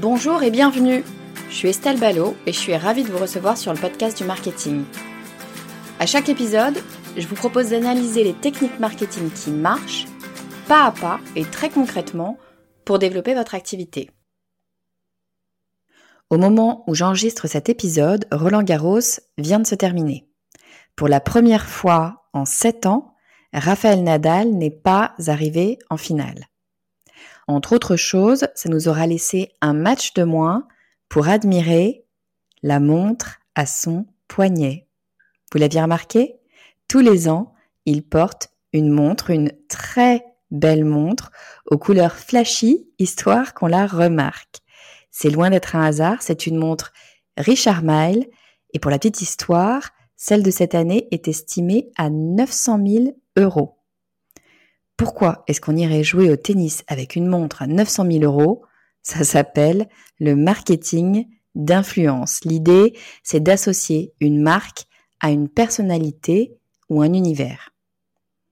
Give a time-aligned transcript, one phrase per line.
[0.00, 1.04] Bonjour et bienvenue.
[1.50, 4.24] Je suis Estelle Ballot et je suis ravie de vous recevoir sur le podcast du
[4.24, 4.84] marketing.
[5.98, 6.78] À chaque épisode,
[7.18, 10.06] je vous propose d'analyser les techniques marketing qui marchent,
[10.66, 12.38] pas à pas et très concrètement,
[12.86, 14.08] pour développer votre activité.
[16.30, 20.26] Au moment où j'enregistre cet épisode, Roland Garros vient de se terminer.
[20.96, 23.12] Pour la première fois en 7 ans,
[23.52, 26.49] Raphaël Nadal n'est pas arrivé en finale.
[27.50, 30.68] Entre autres choses, ça nous aura laissé un match de moins
[31.08, 32.04] pour admirer
[32.62, 34.86] la montre à son poignet.
[35.52, 36.36] Vous l'aviez remarqué?
[36.86, 37.52] Tous les ans,
[37.86, 41.32] il porte une montre, une très belle montre
[41.66, 44.60] aux couleurs flashy, histoire qu'on la remarque.
[45.10, 46.92] C'est loin d'être un hasard, c'est une montre
[47.36, 48.28] Richard Mille,
[48.74, 53.04] et pour la petite histoire, celle de cette année est estimée à 900 000
[53.36, 53.79] euros.
[55.00, 58.66] Pourquoi est-ce qu'on irait jouer au tennis avec une montre à 900 000 euros?
[59.02, 59.88] Ça s'appelle
[60.18, 61.24] le marketing
[61.54, 62.40] d'influence.
[62.44, 64.84] L'idée, c'est d'associer une marque
[65.20, 66.58] à une personnalité
[66.90, 67.70] ou un univers.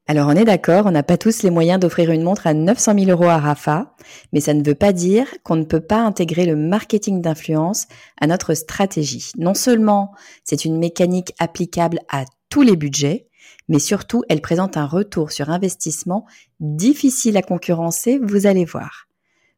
[0.06, 2.94] Alors on est d'accord, on n'a pas tous les moyens d'offrir une montre à 900
[2.98, 3.94] 000 euros à Rafa,
[4.32, 7.88] mais ça ne veut pas dire qu'on ne peut pas intégrer le marketing d'influence
[8.18, 9.32] à notre stratégie.
[9.36, 10.12] Non seulement
[10.44, 13.27] c'est une mécanique applicable à tous les budgets,
[13.68, 16.26] mais surtout, elle présente un retour sur investissement
[16.60, 19.06] difficile à concurrencer, vous allez voir.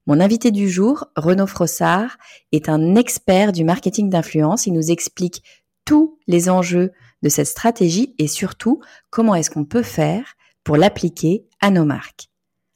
[0.07, 2.17] Mon invité du jour, Renaud Frossard,
[2.53, 4.67] est un expert du marketing d'influence.
[4.67, 5.43] Il nous explique
[5.85, 10.35] tous les enjeux de cette stratégie et surtout comment est-ce qu'on peut faire
[10.65, 12.31] pour l'appliquer à nos marques.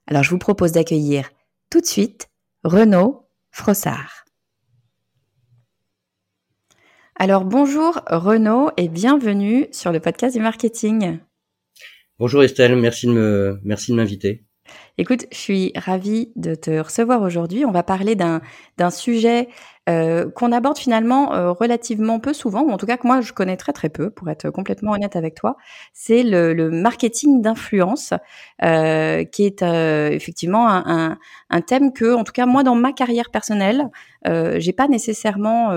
[0.06, 1.30] Alors je vous propose d'accueillir
[1.70, 2.28] tout de suite
[2.62, 4.23] Renaud Frossard.
[7.16, 11.18] Alors bonjour Renaud et bienvenue sur le podcast du marketing.
[12.18, 13.60] Bonjour Estelle, merci de me
[13.94, 14.44] m'inviter.
[14.96, 17.64] Écoute, je suis ravie de te recevoir aujourd'hui.
[17.64, 18.40] On va parler d'un
[18.90, 19.48] sujet
[19.86, 23.34] euh, qu'on aborde finalement euh, relativement peu souvent, ou en tout cas que moi je
[23.34, 25.58] connais très très peu, pour être complètement honnête avec toi.
[25.92, 28.14] C'est le, le, marketing d'influence,
[28.62, 31.18] euh, qui est effectivement un, un,
[31.50, 33.90] un, thème que, en tout cas moi dans ma carrière personnelle,
[34.26, 35.74] j'ai pas nécessairement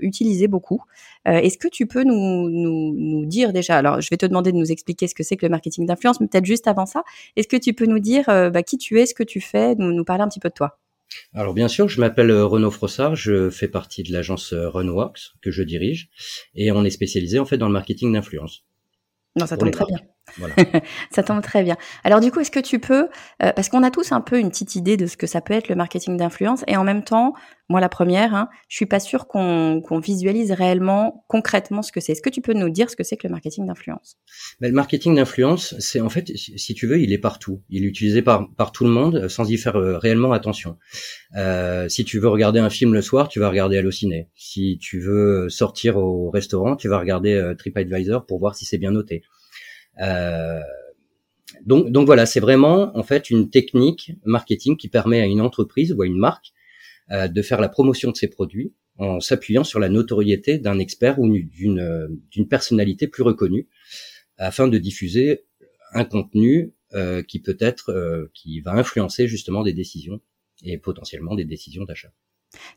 [0.00, 0.82] utilisé beaucoup.
[1.26, 4.56] Est-ce que tu peux nous, nous, nous dire déjà, alors je vais te demander de
[4.56, 7.02] nous expliquer ce que c'est que le marketing d'influence, mais peut-être juste avant ça,
[7.36, 9.92] est-ce que tu peux nous dire bah, qui tu es, ce que tu fais, nous,
[9.92, 10.78] nous parler un petit peu de toi
[11.34, 15.32] alors bien sûr, je m'appelle euh, Renaud Frossard, je fais partie de l'agence euh, Renaudworks
[15.40, 16.10] que je dirige
[16.54, 18.64] et on est spécialisé en fait dans le marketing d'influence.
[19.36, 19.98] Non, ça tombe très bien.
[20.38, 20.54] Voilà.
[21.10, 21.76] ça tombe très bien.
[22.04, 23.08] Alors du coup, est-ce que tu peux,
[23.42, 25.54] euh, parce qu'on a tous un peu une petite idée de ce que ça peut
[25.54, 27.34] être le marketing d'influence, et en même temps,
[27.68, 32.12] moi la première, hein, je suis pas sûre qu'on visualise réellement, concrètement ce que c'est.
[32.12, 34.16] Est-ce que tu peux nous dire ce que c'est que le marketing d'influence?
[34.60, 37.62] Ben, Le marketing d'influence, c'est en fait, si tu veux, il est partout.
[37.68, 40.78] Il est utilisé par, par tout le monde sans y faire euh, réellement attention.
[41.36, 44.28] Euh, si tu veux regarder un film le soir, tu vas regarder Allociné.
[44.34, 48.78] Si tu veux sortir au restaurant, tu vas regarder euh, TripAdvisor pour voir si c'est
[48.78, 49.22] bien noté.
[50.00, 50.60] Euh,
[51.64, 56.02] donc, voilà, c'est vraiment en fait une technique marketing qui permet à une entreprise ou
[56.02, 56.52] à une marque
[57.10, 61.18] euh, de faire la promotion de ses produits en s'appuyant sur la notoriété d'un expert
[61.18, 63.68] ou d'une d'une personnalité plus reconnue
[64.36, 65.44] afin de diffuser
[65.92, 70.20] un contenu euh, qui peut être qui va influencer justement des décisions
[70.64, 72.12] et potentiellement des décisions d'achat.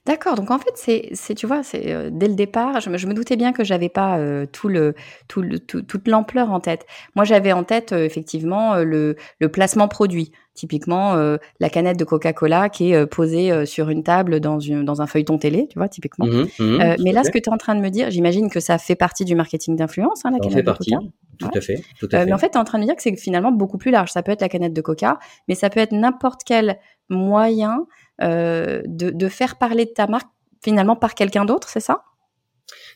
[0.05, 2.97] D'accord, donc en fait, c'est c'est tu vois, c'est, euh, dès le départ, je me
[2.97, 4.95] je me doutais bien que j'avais pas, euh, tout le
[5.27, 6.85] tout le toute l'ampleur en tête.
[7.15, 10.31] Moi, j'avais en tête, euh, effectivement, le le placement produit.
[10.53, 11.15] Typiquement,
[11.61, 15.37] la canette de Coca-Cola qui est posée sur une table dans, une, dans un feuilleton
[15.37, 16.25] télé, tu vois, typiquement.
[16.25, 18.59] Mhm, Euh, mais là, ce que tu es en train de me dire, j'imagine que
[18.59, 20.91] ça fait partie du marketing d'influence, hein, la Ça canette fait de partie.
[20.91, 21.05] Coca.
[21.39, 21.57] Tout Ouais.
[21.57, 21.81] à fait.
[21.99, 22.25] Tout à fait.
[22.25, 23.91] mais en fait, tu es en train de me dire que c'est finalement beaucoup plus
[23.91, 24.11] large.
[24.11, 26.77] Ça peut être la canette de Coca, mais ça peut être n'importe quel
[27.09, 27.85] moyen
[28.19, 30.29] de, de faire parler de ta marque
[30.63, 32.03] finalement par quelqu'un d'autre, c'est ça?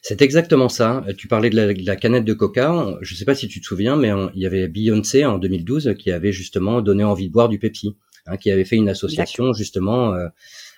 [0.02, 1.04] C'est exactement ça.
[1.08, 2.98] Euh, Tu parlais de la, de la canette de Coca.
[3.02, 5.38] Je ne sais pas si tu te souviens, mais on- il y avait Beyoncé en
[5.38, 7.98] 2012 qui avait justement donné envie de boire du Pepsi,
[8.28, 10.28] hein, qui avait fait une association justement euh,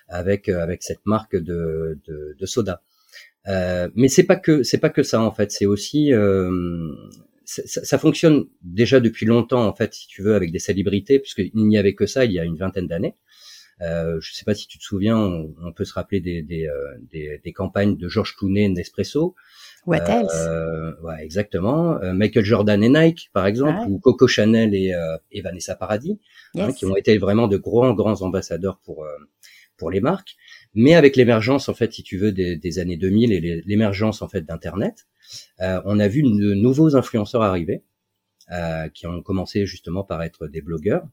[0.08, 2.82] avec euh, avec cette marque de de, de soda.
[3.48, 5.52] Euh, mais c'est pas que c'est pas que ça en fait.
[5.52, 6.50] C'est aussi euh,
[7.44, 11.18] ça, ça- ça fonctionne déjà depuis longtemps en fait, si tu veux, avec des célébrités,
[11.18, 13.14] puisqu'il n'y avait que ça il y a une vingtaine d'années.
[13.80, 16.66] Euh, je sais pas si tu te souviens, on, on peut se rappeler des, des,
[16.66, 16.74] euh,
[17.12, 19.34] des, des campagnes de Georges Clooney, Nespresso.
[19.86, 22.00] What else Euh, ouais, exactement.
[22.02, 23.86] Euh, Michael Jordan et Nike, par exemple, Ouais.
[23.88, 26.18] ou Coco Chanel et, euh, et Vanessa Paradis,
[26.56, 29.08] hein, qui ont été vraiment de grands, grands ambassadeurs pour euh,
[29.76, 30.34] pour les marques.
[30.74, 34.28] Mais avec l'émergence, en fait, si tu veux, des, des années 2000 et l'émergence en
[34.28, 35.06] fait d'Internet,
[35.60, 37.84] euh, on a vu de nouveaux influenceurs arriver,
[38.50, 41.06] euh, qui ont commencé justement par être des blogueurs.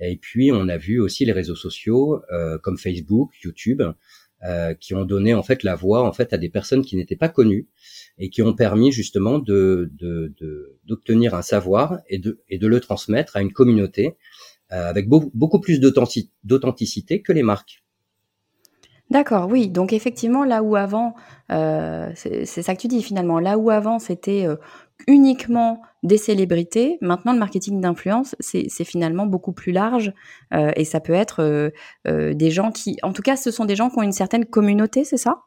[0.00, 3.82] Et puis, on a vu aussi les réseaux sociaux euh, comme Facebook, YouTube,
[4.44, 7.16] euh, qui ont donné en fait la voix en fait à des personnes qui n'étaient
[7.16, 7.66] pas connues
[8.18, 12.68] et qui ont permis justement de de- de- d'obtenir un savoir et de et de
[12.68, 14.14] le transmettre à une communauté
[14.70, 17.82] euh, avec beau- beaucoup plus d'authenti- d'authenticité que les marques.
[19.10, 19.68] D'accord, oui.
[19.70, 21.14] Donc effectivement, là où avant,
[21.50, 24.56] euh, c'est c'est ça que tu dis finalement, là où avant c'était euh,
[25.06, 30.12] uniquement des célébrités, maintenant le marketing d'influence, c'est finalement beaucoup plus large
[30.54, 31.70] euh, et ça peut être euh,
[32.06, 34.44] euh, des gens qui, en tout cas, ce sont des gens qui ont une certaine
[34.44, 35.42] communauté, c'est ça?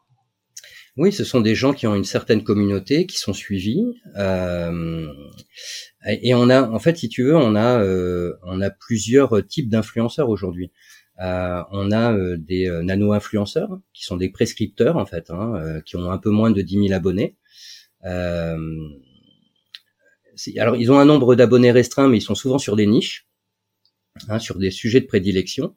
[0.96, 3.82] Oui, ce sont des gens qui ont une certaine communauté, qui sont suivis.
[6.06, 7.82] et on a, en fait, si tu veux, on a,
[8.42, 10.70] on a plusieurs types d'influenceurs aujourd'hui.
[11.18, 16.28] On a des nano-influenceurs qui sont des prescripteurs en fait, hein, qui ont un peu
[16.28, 17.38] moins de 10 000 abonnés.
[20.58, 23.26] Alors ils ont un nombre d'abonnés restreint, mais ils sont souvent sur des niches,
[24.28, 25.74] hein, sur des sujets de prédilection.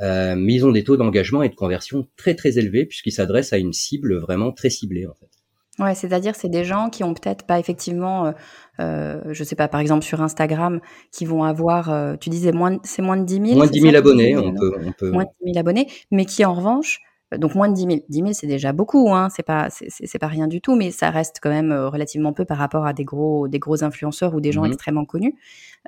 [0.00, 3.52] Euh, mais ils ont des taux d'engagement et de conversion très très élevés puisqu'ils s'adressent
[3.52, 5.30] à une cible vraiment très ciblée en fait.
[5.78, 8.32] Ouais, c'est-à-dire c'est des gens qui ont peut-être pas effectivement, euh,
[8.80, 10.80] euh, je sais pas, par exemple sur Instagram,
[11.10, 13.72] qui vont avoir, euh, tu disais moins, c'est moins de 10 000 Moins de c'est
[13.72, 15.10] 10 ça, 000 tu abonnés, on peut, on peut.
[15.10, 17.00] moins de 10 000 abonnés, mais qui en revanche,
[17.38, 20.26] donc moins de 10 000, 10 000 c'est déjà beaucoup, hein, c'est pas, c'est- pas
[20.28, 23.04] rien du tout, mais ça reste quand même euh, relativement peu par rapport à des
[23.04, 24.68] gros, des gros influenceurs ou des gens Mhm.
[24.72, 25.34] extrêmement connus.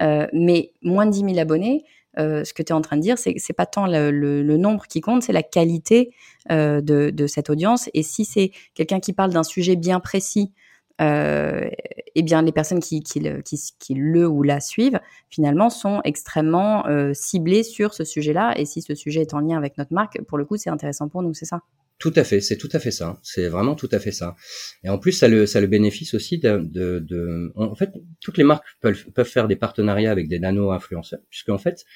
[0.02, 1.84] Euh, mais moins de 10 000 abonnés,
[2.19, 4.10] euh, ce que tu es en train de dire, c'est que c'est pas tant le,
[4.10, 6.12] le- le nombre qui compte, c'est la qualité
[6.50, 7.90] euh, de, de cette audience.
[7.94, 10.52] Et si c'est quelqu'un qui parle d'un sujet bien précis,
[11.00, 11.69] euh,
[12.14, 16.00] eh bien les personnes qui, qui, le, qui, qui le ou la suivent, finalement, sont
[16.04, 18.54] extrêmement euh, ciblées sur ce sujet-là.
[18.58, 21.08] Et si ce sujet est en lien avec notre marque, pour le coup, c'est intéressant
[21.08, 21.60] pour nous, c'est ça?
[21.98, 23.19] Tout à fait, c'est tout à fait ça.
[23.22, 24.37] C'est vraiment tout à fait ça.
[24.84, 27.90] Et en plus, ça le, ça le bénéfice aussi de, de, de- en fait,
[28.20, 31.87] toutes les marques peuvent, peuvent faire des partenariats avec des nano-influenceurs, puisque en fait,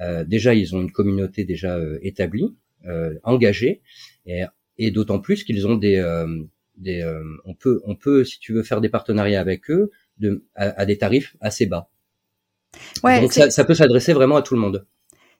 [0.00, 3.82] euh, déjà, ils ont une communauté déjà euh, établie, euh, engagée,
[4.26, 4.42] et,
[4.78, 6.26] et d'autant plus qu'ils ont des, euh,
[6.76, 10.44] des, euh, on peut, on peut, si tu veux, faire des partenariats avec eux, de,
[10.54, 11.88] à, à des tarifs assez bas.
[13.02, 14.86] Ouais, Donc ça, ça peut s'adresser vraiment à tout le monde.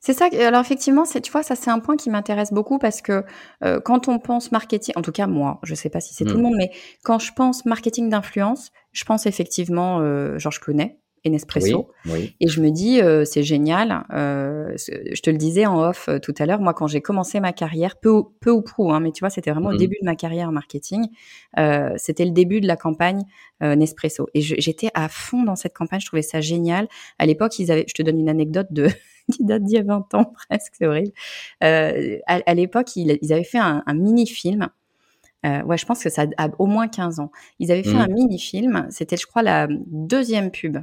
[0.00, 0.28] C'est ça.
[0.28, 3.24] que- Alors effectivement, tu vois, ça c'est un point qui m'intéresse beaucoup parce que
[3.64, 6.34] euh, quand on pense marketing, en tout cas moi, je sais pas si c'est tout
[6.34, 6.36] Mm.
[6.36, 6.70] le monde, mais
[7.04, 11.88] quand je pense marketing d'influence, je pense effectivement euh, Georges Clooney et Nespresso.
[12.06, 12.34] Oui, oui.
[12.40, 14.04] Et je me dis, euh, c'est génial.
[14.12, 17.40] Euh, je te le disais en off euh, tout à l'heure, moi, quand j'ai commencé
[17.40, 19.78] ma carrière, peu, ou- peu ou prou, hein, mais tu vois, c'était vraiment au Mhm.
[19.78, 21.06] début de ma carrière en marketing.
[21.58, 23.22] Euh, c'était le début de la campagne
[23.62, 24.28] euh, Nespresso.
[24.34, 26.88] Et j'étais à fond dans cette campagne, je trouvais ça génial.
[27.18, 28.88] À l'époque, ils avaient, je te donne une anecdote de
[29.32, 31.12] qui date d'il y a 20 ans presque, c'est horrible.
[31.62, 34.68] Euh, à à l'époque, ils, ils avaient fait un, un mini-film.
[35.46, 37.30] Euh, ouais, je pense que ça a au moins 15 ans.
[37.58, 38.86] Ils avaient fait un mini-film.
[38.90, 40.78] C'était, je crois, la deuxième pub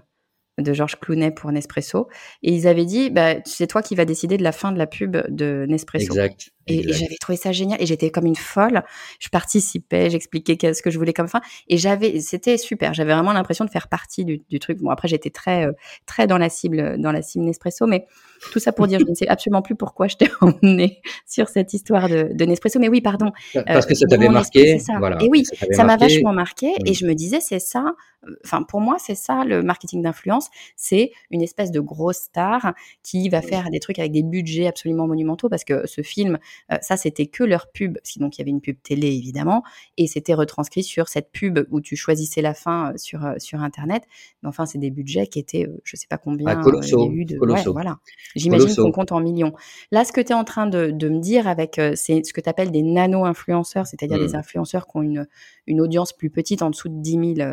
[0.62, 2.08] de Georges Clooney pour Nespresso.
[2.44, 4.88] Et ils avaient dit, bah, c'est toi qui vas décider de la fin de la
[4.88, 6.06] pub de Nespresso.
[6.06, 6.52] Exact.
[6.68, 7.82] Et, et j'avais trouvé ça génial.
[7.82, 8.84] Et j'étais comme une folle.
[9.20, 11.42] Je participais, j'expliquais ce que je voulais comme fin.
[11.68, 12.94] Et j'avais, c'était super.
[12.94, 14.80] J'avais vraiment l'impression de faire partie du, du truc.
[14.80, 15.72] Bon, après, j'étais très, euh,
[16.06, 17.86] très dans la cible, dans la cible Nespresso.
[17.88, 18.06] Mais
[18.52, 21.74] tout ça pour dire, je ne sais absolument plus pourquoi je t'ai emmené sur cette
[21.74, 22.80] histoire de, de Nespresso.
[22.80, 23.32] Mais oui, pardon.
[23.66, 24.80] Parce que ça Euh, t'avait marqué.
[24.80, 24.94] ça.
[25.00, 25.18] Voilà.
[25.22, 26.94] Et oui, ça m'a vachement marqué et Mm.
[26.94, 27.94] je me disais c'est ça
[28.28, 32.74] euh, enfin pour moi c'est ça le marketing d'influence c'est une espèce de grosse star
[33.04, 36.38] qui va faire des trucs avec des budgets absolument monumentaux parce que ce film
[36.82, 39.64] ça, c'était que leur pub, donc il y avait une pub télé évidemment,
[39.98, 44.04] et c'était retranscrit sur cette pub où tu choisissais la fin sur sur internet.
[44.42, 46.48] Mais enfin, c'est des budgets qui étaient, je sais pas combien.
[46.48, 47.38] Ah, colossaux, eu de...
[47.38, 47.98] voilà.
[48.36, 49.54] J'imagine qu'on compte en millions.
[49.92, 52.42] Là, ce que tu es en train de, de me dire avec, c'est ce que
[52.42, 54.36] tu appelles des nano-influenceurs, c'est-à-dire des mmh.
[54.36, 55.28] influenceurs qui ont une,
[55.68, 57.50] une audience plus petite, en dessous de 10 000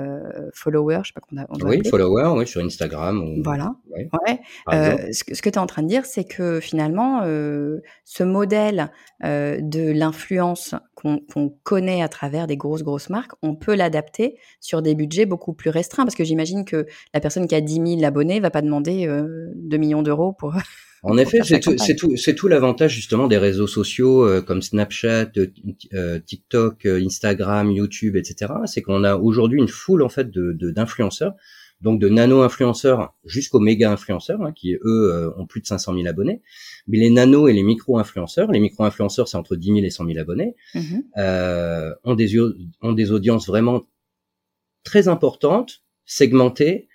[0.53, 1.47] followers, je sais pas qu'on a.
[1.69, 3.43] oui, followers, oui, sur Instagram.
[3.43, 3.75] Voilà.
[3.91, 4.41] Ouais.
[5.13, 8.88] ce que, ce que tu es en train de dire, c'est que finalement, ce modèle
[9.23, 11.21] de l'influence qu'on
[11.65, 15.71] qu à travers des grosses, grosses marques, on peut l'adapter sur des budgets beaucoup plus
[15.71, 16.05] restreints.
[16.05, 19.49] Parce que j'imagine que la personne qui a 10 000 abonnés va pas demander euh,
[19.57, 20.55] 2 millions d'euros pour.
[21.03, 25.47] En effet, c'est tout, tout, tout l'avantage justement des réseaux sociaux euh, comme Snapchat, euh,
[25.95, 28.53] euh, TikTok, Instagram, YouTube, etc.
[28.67, 31.35] C'est qu'on a aujourd'hui une foule en fait de d'influenceurs
[31.81, 36.43] donc de nano-influenceurs jusqu'aux méga-influenceurs, hein, qui eux euh, ont plus de 500 000 abonnés.
[36.87, 40.19] Mais les nano et les micro-influenceurs, les micro-influenceurs c'est entre 10 000 et 100 000
[40.19, 41.05] abonnés, mhm.
[41.19, 42.39] euh, ont, des,
[42.83, 43.87] ont des audiences vraiment
[44.83, 46.89] très importantes, segmentées,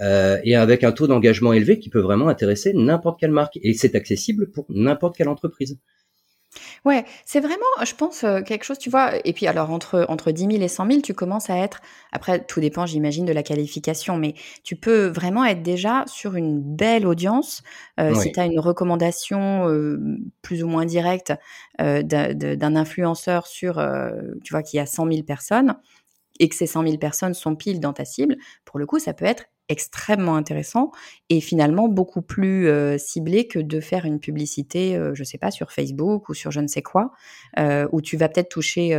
[0.00, 3.58] euh, et avec un taux d'engagement élevé qui peut vraiment intéresser n'importe quelle marque.
[3.62, 5.78] Et c'est accessible pour n'importe quelle entreprise.
[6.84, 9.12] Ouais, c'est vraiment, je pense, euh, quelque chose, tu vois.
[9.24, 11.80] Et puis, alors, entre, entre 10 000 et 100 000, tu commences à être,
[12.12, 16.60] après, tout dépend, j'imagine, de la qualification, mais tu peux vraiment être déjà sur une
[16.60, 17.62] belle audience.
[18.00, 19.98] Euh, si tu as une recommandation euh,
[20.42, 21.32] plus ou moins directe
[21.78, 23.82] d'un influenceur sur,
[24.44, 25.76] tu vois, qui a 100 000 personnes
[26.40, 29.14] et que ces 100 000 personnes sont pile dans ta cible, pour le coup, ça
[29.14, 30.90] peut être extrêmement intéressant
[31.30, 35.52] et finalement beaucoup plus euh, ciblé que de faire une publicité, euh, je sais pas,
[35.52, 37.12] sur Facebook ou sur je ne sais quoi,
[37.58, 38.90] euh, où tu vas peut-être toucher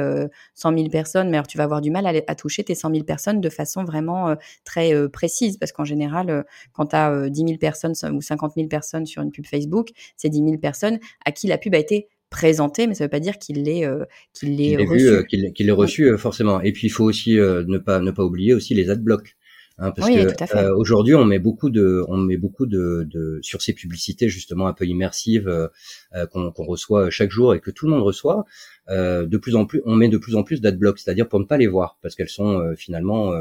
[0.55, 3.03] 100 000 personnes, mais alors tu vas avoir du mal à, toucher tes 100 000
[3.03, 7.93] personnes de façon vraiment très précise, parce qu'en général, quand tu as 10 000 personnes
[8.13, 11.57] ou 50 000 personnes sur une pub Facebook, c'est 10 000 personnes à qui la
[11.57, 13.85] pub a été présentée, mais ça ne veut pas dire qu'il l'ait
[14.33, 15.25] qu'il l'ait reçu.
[15.27, 16.61] Qu'il l'ait reçu forcément.
[16.61, 19.35] Et puis il faut aussi ne pas ne pas oublier aussi les adblocks.
[19.81, 23.63] Hein, parce que euh, aujourd'hui, on met beaucoup de, on met beaucoup de, de sur
[23.63, 25.67] ces publicités justement un peu immersives euh,
[26.13, 28.45] euh qu'on reçoit chaque jour et que tout le monde reçoit.
[28.89, 31.45] Euh, de plus en plus, on met de plus en plus d'adblocks, c'est-à-dire pour ne
[31.45, 33.33] pas les voir, parce qu'elles sont euh, finalement,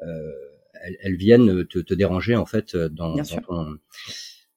[0.00, 3.78] elles, elles, viennent te, te, déranger en fait dans, dans ton.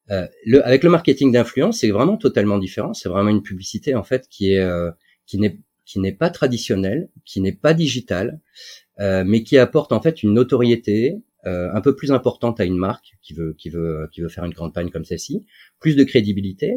[0.10, 2.96] Le, avec le marketing d'influence, c'est vraiment totalement différent.
[2.96, 4.68] C'est vraiment une publicité en fait qui est
[5.28, 10.02] qui n'est qui n'est pas traditionnelle, qui n'est pas digitale, euh, mais qui apporte en
[10.02, 14.08] fait une notoriété euh, un peu plus importante à une marque qui veut qui veut
[14.14, 15.46] qui veut faire une campagne comme celle-ci,
[15.82, 16.74] plus de crédibilité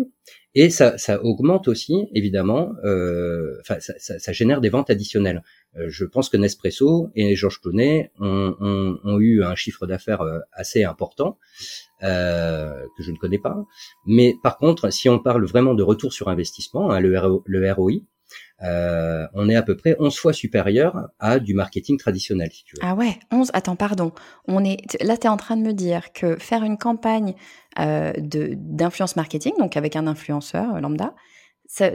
[0.56, 5.44] et ça, ça augmente aussi évidemment, euh, enfin ça, ça, ça, génère des ventes additionnelles.
[5.76, 10.22] Euh, je pense que Nespresso et Georges Clooney ont, ont, ont, eu un chiffre d'affaires
[10.22, 11.38] euh, assez important
[12.02, 13.64] euh, que je ne connais pas,
[14.04, 18.00] mais par contre si on parle vraiment de retour sur investissement, hein, le ROI,
[18.62, 22.74] euh, on est à peu près 11 fois supérieur à du marketing traditionnel, si tu
[22.76, 22.82] veux.
[22.82, 24.12] Ah ouais, 11, attends, pardon.
[24.48, 27.34] On est, là, tu es en train de me dire que faire une campagne
[27.78, 31.14] euh, d'influence marketing, donc avec un influenceur euh, lambda,
[31.66, 31.90] ça,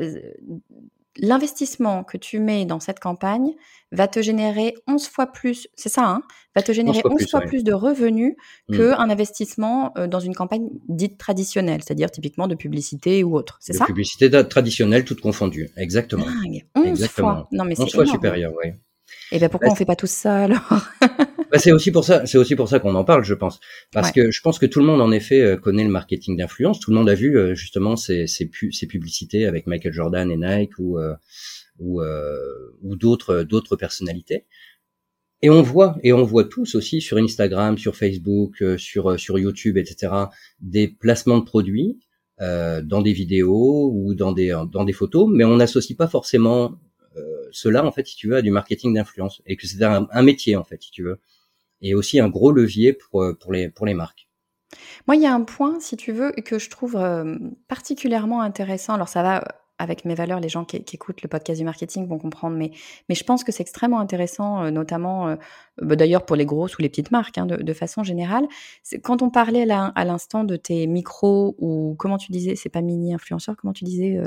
[1.17, 3.51] l'investissement que tu mets dans cette campagne
[3.91, 6.21] va te générer 11 fois plus, c'est ça, hein,
[6.55, 8.35] va te générer 11 fois, plus, de revenus
[8.69, 8.77] mmh.
[8.77, 13.73] qu'un investissement euh, dans une campagne dite traditionnelle, c'est-à-dire typiquement de publicité ou autre, c'est
[13.73, 13.85] ça?
[13.85, 16.25] Publicité traditionnelle, toute confondue, exactement.
[16.75, 17.33] 11 exactement.
[17.33, 18.71] fois, non mais 11 fois supérieur, oui.
[19.33, 20.87] Et bien pourquoi on fait pas tout ça alors?
[21.51, 23.59] Bah, c'est aussi pour ça, c'est aussi pour ça qu'on en parle, je pense,
[23.91, 26.79] parce que je pense que tout le monde en effet euh, connaît le marketing d'influence.
[26.79, 30.37] Tout le monde a vu euh, justement ces, ces, ces, publicités avec Michael Jordan et
[30.37, 31.13] Nike ou euh,
[31.79, 32.01] ou,
[32.83, 34.45] ou d'autres d'autres personnalités.
[35.43, 39.77] Et on voit, et on voit tous aussi sur Instagram, sur Facebook, sur sur YouTube,
[39.77, 40.13] etc.
[40.59, 41.97] des placements de produits
[42.41, 46.79] euh, dans des vidéos ou dans des dans des photos, mais on n'associe pas forcément
[47.17, 50.07] euh, cela en fait, si tu veux, à du marketing d'influence et que c'est un,
[50.11, 51.19] un, métier en fait, si tu veux
[51.81, 54.27] et aussi un gros levier pour, euh, pour, les, pour les marques.
[55.07, 58.93] Moi, il y a un point, si tu veux, que je trouve euh, particulièrement intéressant.
[58.93, 59.43] Alors, ça va
[59.81, 62.71] avec mes valeurs, les gens qui, écoutent le podcast du marketing vont comprendre, mais,
[63.09, 65.35] mais je pense que c'est extrêmement intéressant, euh, notamment euh,
[65.81, 68.47] bah, d'ailleurs pour les grosses ou les petites marques, hein, de, façon générale.
[69.01, 73.13] Quand on parlait à l'instant de tes micros ou comment tu disais, c'est pas mini
[73.13, 74.17] influenceurs, comment tu disais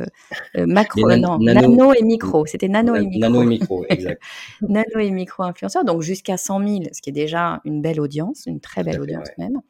[0.56, 3.20] euh, macro, non, nano, et micro, c'était nano et micro.
[3.20, 4.23] Nano et micro, exact.
[4.68, 8.44] nano et micro influenceurs, donc jusqu'à 100 000, ce qui est déjà une belle audience,
[8.46, 9.61] une très belle audience même.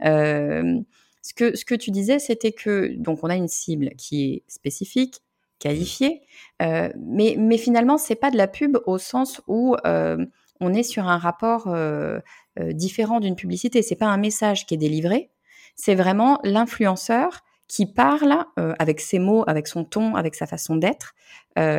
[0.00, 4.42] ce que, ce que tu disais, c'était que donc on a une cible qui est
[4.48, 5.20] spécifique,
[5.58, 6.22] qualifié.
[6.62, 10.24] Euh, mais, mais finalement, c'est pas de la pub au sens où euh,
[10.60, 12.20] on est sur un rapport euh,
[12.58, 13.82] différent d'une publicité.
[13.82, 15.30] C'est pas un message qui est délivré.
[15.74, 21.14] C'est vraiment l'influenceur qui parle avec ses mots, avec son ton, avec sa façon d'être,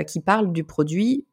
[0.05, 1.25] qui parle du produit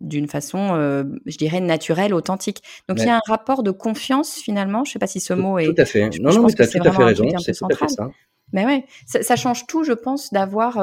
[0.00, 0.76] d'une façon,
[1.24, 2.62] je dirais, naturelle, authentique.
[2.88, 4.84] Donc il y a un rapport de confiance finalement.
[4.84, 5.64] Je ne sais pas si ce mot est.
[5.64, 6.10] Tout à fait.
[6.20, 7.24] non, non, mais tu as tout à fait raison.
[7.38, 8.10] C'est tout à fait ça.
[8.52, 10.78] Mais ouais, ça, ça, change tout, je pense, d'avoir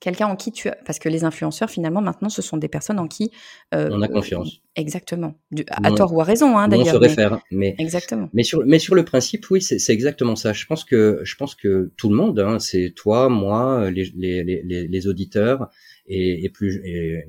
[0.00, 0.76] quelqu'un en qui tu as...
[0.84, 3.30] Parce que les influenceurs, finalement, maintenant, ce sont des personnes en qui...
[3.74, 4.60] Euh, on a confiance.
[4.76, 5.34] Exactement.
[5.68, 6.88] à tort ou à raison, hein, d'ailleurs.
[6.88, 7.40] On se réfère.
[7.50, 8.28] Mais, exactement.
[8.32, 10.52] Mais sur, mais sur le principe, oui, c'est exactement ça.
[10.52, 14.44] Je pense que, je pense que tout le monde, hein, c'est toi, moi, les, les,
[14.44, 15.68] les, les auditeurs
[16.06, 16.80] et, et plus...
[16.84, 17.24] Et,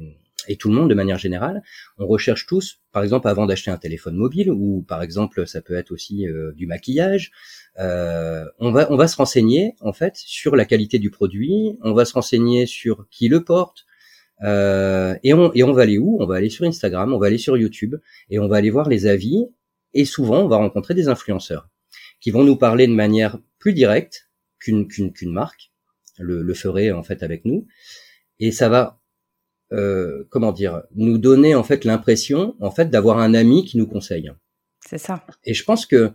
[0.48, 1.62] et tout le monde de manière générale,
[1.98, 5.76] on recherche tous, par exemple, avant d'acheter un téléphone mobile, ou par exemple, ça peut
[5.76, 7.32] être aussi euh, du maquillage,
[7.80, 11.94] euh, on va on va se renseigner en fait sur la qualité du produit, on
[11.94, 13.86] va se renseigner sur qui le porte,
[14.44, 16.18] euh, et on et on va aller où?
[16.20, 17.96] On va aller sur Instagram, on va aller sur YouTube,
[18.30, 19.48] et on va aller voir les avis,
[19.94, 21.70] et souvent on va rencontrer des influenceurs
[22.22, 25.72] qui vont nous parler de manière plus directe qu'une qu'une qu'une marque
[26.18, 27.66] le, le ferait en fait avec nous,
[28.40, 29.00] et ça va
[29.72, 33.86] euh, comment dire, nous donner en fait l'impression en fait d'avoir un ami qui nous
[33.86, 34.32] conseille.
[34.84, 35.24] C'est ça.
[35.44, 36.12] Et je pense que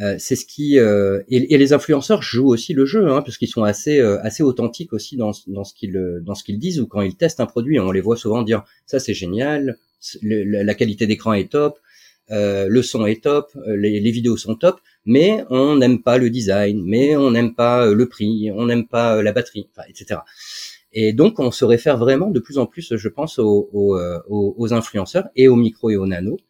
[0.00, 3.48] euh, c'est ce qui euh, et, les influenceurs jouent aussi le jeu, hein, parce qu'ils
[3.48, 7.02] sont assez assez authentiques aussi dans, dans ce qu'ils dans ce qu'ils disent ou quand
[7.02, 9.78] ils testent un produit, on les voit souvent dire ça c'est génial,
[10.22, 11.78] la qualité d'écran est top,
[12.30, 16.82] le son est top, les, les, vidéos sont top, mais on n'aime pas le design,
[16.84, 20.20] mais on n'aime pas le prix, on n'aime pas la batterie, etc.
[20.94, 24.20] Et donc, on se réfère vraiment de plus en plus, je pense, aux, aux, euh,
[24.28, 26.44] aux influenceurs et aux micros et aux nanos euh,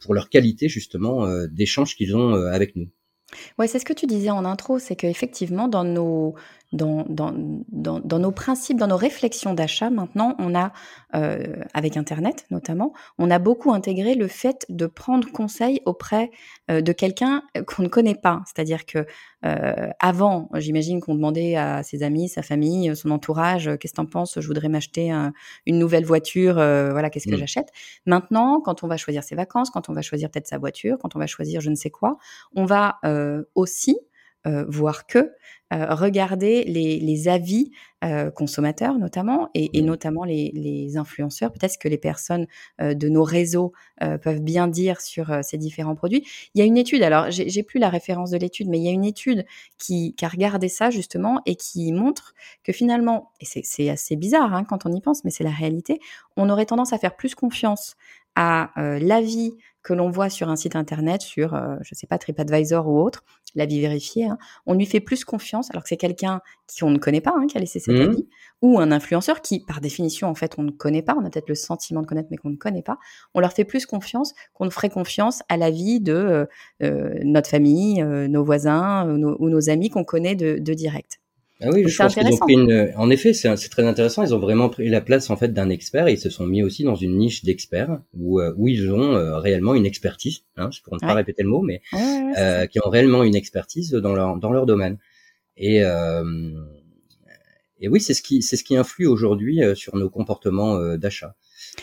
[0.00, 2.88] pour leur qualité justement euh, d'échange qu'ils ont euh, avec nous.
[3.58, 6.34] Ouais, c'est ce que tu disais en intro, c'est qu'effectivement, dans nos,
[6.72, 7.32] dans, dans,
[7.68, 10.72] dans, dans, nos principes, dans nos réflexions d'achat, maintenant, on a,
[11.14, 16.30] euh, avec Internet notamment, on a beaucoup intégré le fait de prendre conseil auprès
[16.70, 18.42] euh, de quelqu'un qu'on ne connaît pas.
[18.46, 19.06] C'est-à-dire que
[19.46, 24.06] euh, avant, j'imagine qu'on demandait à ses amis, sa famille, son entourage, qu'est-ce que t'en
[24.06, 25.10] penses Je voudrais m'acheter
[25.64, 26.54] une nouvelle voiture.
[26.54, 27.38] voilà, qu'est-ce que mmh.
[27.38, 27.68] j'achète
[28.04, 31.16] Maintenant, quand on va choisir ses vacances, quand on va choisir peut-être sa voiture, quand
[31.16, 32.18] on va choisir je ne sais quoi,
[32.54, 32.98] on va
[33.54, 33.98] aussi
[34.46, 35.32] euh, voir que
[35.72, 37.72] euh, regarder les, les avis
[38.04, 39.86] euh, consommateurs notamment et, et mmh.
[39.86, 41.52] notamment les, les, influenceurs.
[41.52, 42.46] Peut-être que les personnes
[42.78, 43.72] de nos réseaux
[44.22, 46.24] peuvent bien dire sur ces différents produits.
[46.54, 48.88] Il y a une étude, alors j'ai plus la référence de l'étude, mais il y
[48.88, 49.44] a une étude
[49.76, 54.54] qui, qui, a regardé ça justement et qui montre que finalement, et c'est assez bizarre
[54.54, 56.00] hein, quand on y pense, mais c'est la réalité,
[56.36, 57.96] on aurait tendance à faire plus confiance
[58.36, 62.86] à l'avis que l'on voit sur un site internet, sur, euh, je sais pas, TripAdvisor
[62.86, 66.40] ou autre, l'avis vérifié, hein, on lui fait plus confiance alors que c'est quelqu'un
[66.78, 68.00] qu'on ne connaît pas, hein, qui a laissé cet mmh.
[68.00, 68.28] avis,
[68.60, 71.48] ou un influenceur qui, par définition, en fait, on ne connaît pas, on a peut-être
[71.48, 72.98] le sentiment de connaître, mais qu'on ne connaît pas,
[73.34, 76.46] on leur fait plus confiance qu'on ferait confiance à l'avis de euh,
[76.82, 81.20] euh, notre famille, nos voisins ou nos amis qu'on connaît de direct.
[81.60, 82.92] Ah oui, je pense qu'ils ont pris une.
[82.96, 84.22] En effet, c'est très intéressant.
[84.22, 86.62] Ils ont vraiment pris la place en fait d'un expert et ils se sont mis
[86.62, 90.42] aussi dans une niche d'experts où euh, où ils ont euh, réellement une expertise.
[90.56, 91.82] Hein, pour ne pas répéter le mot, mais
[92.38, 94.98] euh, qui ont réellement une expertise dans leur dans leur domaine.
[95.56, 96.52] Et euh,
[97.80, 101.34] et oui, c'est ce qui c'est ce qui influe aujourd'hui sur nos comportements d'achat.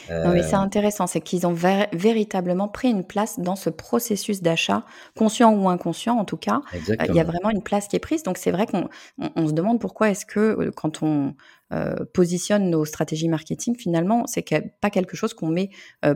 [0.09, 4.85] Non, mais c'est intéressant, c'est qu'ils ont véritablement pris une place dans ce processus d'achat,
[5.15, 6.61] conscient ou inconscient en tout cas.
[6.73, 8.23] Euh, il y a vraiment une place qui est prise.
[8.23, 8.89] Donc c'est vrai qu'on
[9.35, 11.35] on, se demande pourquoi est-ce que euh, quand on
[11.73, 14.45] euh, positionne nos stratégies marketing, finalement, c'est
[14.81, 15.69] pas quelque chose qu'on met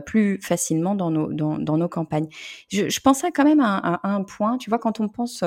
[0.06, 2.28] plus facilement dans nos, dans, dans nos campagnes.
[2.68, 5.44] Je, je, pensais quand même à, un point, tu vois, quand on pense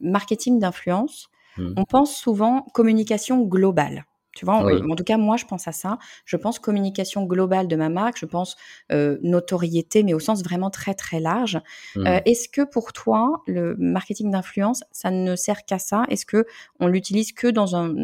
[0.00, 1.74] marketing d'influence, mmh.
[1.76, 4.04] on pense souvent communication globale.
[4.34, 5.98] Tu vois, en, tout cas, moi, je pense à ça.
[6.24, 8.18] Je pense communication globale de ma marque.
[8.18, 8.56] Je pense
[8.90, 11.60] euh, notoriété, mais au sens vraiment très très large.
[11.96, 12.06] Mmh.
[12.06, 16.04] Euh, est-ce que pour toi, le marketing d'influence, ça ne sert qu'à ça?
[16.08, 16.46] Est-ce que
[16.80, 17.94] on l'utilise que dans un,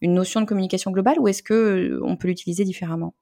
[0.00, 3.14] une notion de communication globale, ou est-ce que euh, on peut l'utiliser différemment?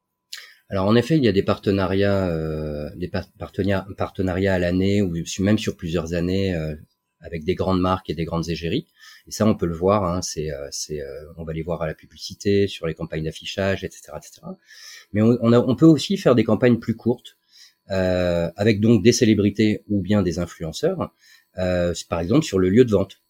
[0.70, 5.12] Alors en effet, il y a des partenariats, euh, des partenariats, partenariats à l'année ou
[5.40, 6.76] même sur plusieurs années euh,
[7.20, 8.87] avec des grandes marques et des grandes égéries.
[9.26, 10.04] Et ça, on peut le voir.
[10.04, 13.24] Hein, c'est, euh, c'est, euh, on va les voir à la publicité, sur les campagnes
[13.24, 14.40] d'affichage, etc., etc.
[15.12, 17.37] Mais on, on, a, on, peut aussi faire des campagnes plus courtes,
[17.90, 21.12] euh, avec donc des célébrités ou bien des influenceurs,
[21.59, 23.20] euh, par exemple sur le lieu de vente.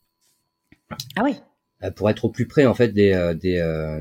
[1.17, 1.37] Ah oui.
[1.83, 3.57] Euh, pour être au plus près en fait des, des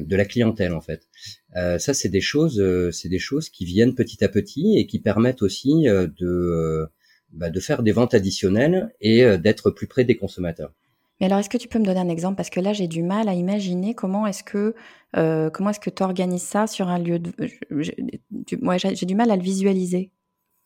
[0.06, 1.08] de la clientèle en fait.
[1.56, 5.41] ça, c'est des choses, c'est des choses qui viennent petit à petit et qui permettent
[5.41, 6.89] aussi de
[7.31, 10.71] bah, de faire des ventes additionnelles et d'être plus près des consommateurs.
[11.19, 12.37] Mais alors, est-ce que tu peux me donner un exemple?
[12.37, 14.73] Parce que là, j'ai du mal à imaginer comment est-ce que
[15.17, 17.31] euh, comment est-ce que tu organises ça sur un lieu de.
[18.61, 20.11] Moi, j'ai du mal à le visualiser.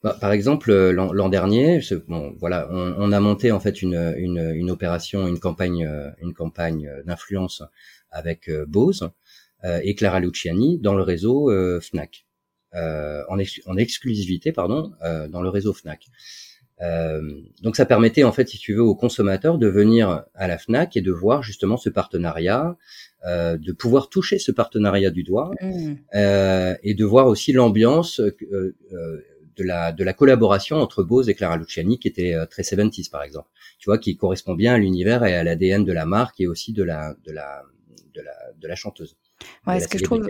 [0.04, 4.14] bah, par exemple, euh, l'an dernier, bon, voilà, on, on, a monté en fait une,
[4.18, 7.64] une, une opération, une campagne, euh, une campagne d'influence
[8.12, 9.10] avec Bose
[9.82, 11.50] et Clara Luciani dans le réseau
[11.80, 12.28] Fnac,
[12.74, 16.06] en, en, exclusivité, pardon, dans le réseau Fnac.
[17.62, 20.98] Donc ça permettait en fait, si tu veux, aux consommateurs de venir à la Fnac
[20.98, 22.78] et de voir justement ce partenariat,
[23.26, 25.94] euh, de pouvoir toucher ce partenariat du doigt mmh.
[26.16, 28.36] euh, et de voir aussi l'ambiance euh,
[28.92, 29.24] euh,
[29.56, 33.08] de la de la collaboration entre Bose et Clara Luciani qui était euh, très 70
[33.10, 33.50] par exemple.
[33.80, 36.74] Tu vois, qui correspond bien à l'univers et à l'ADN de la marque et aussi
[36.74, 37.64] de la de la
[38.14, 39.16] de la de la chanteuse.
[39.68, 40.28] Ouais, ce que je trouve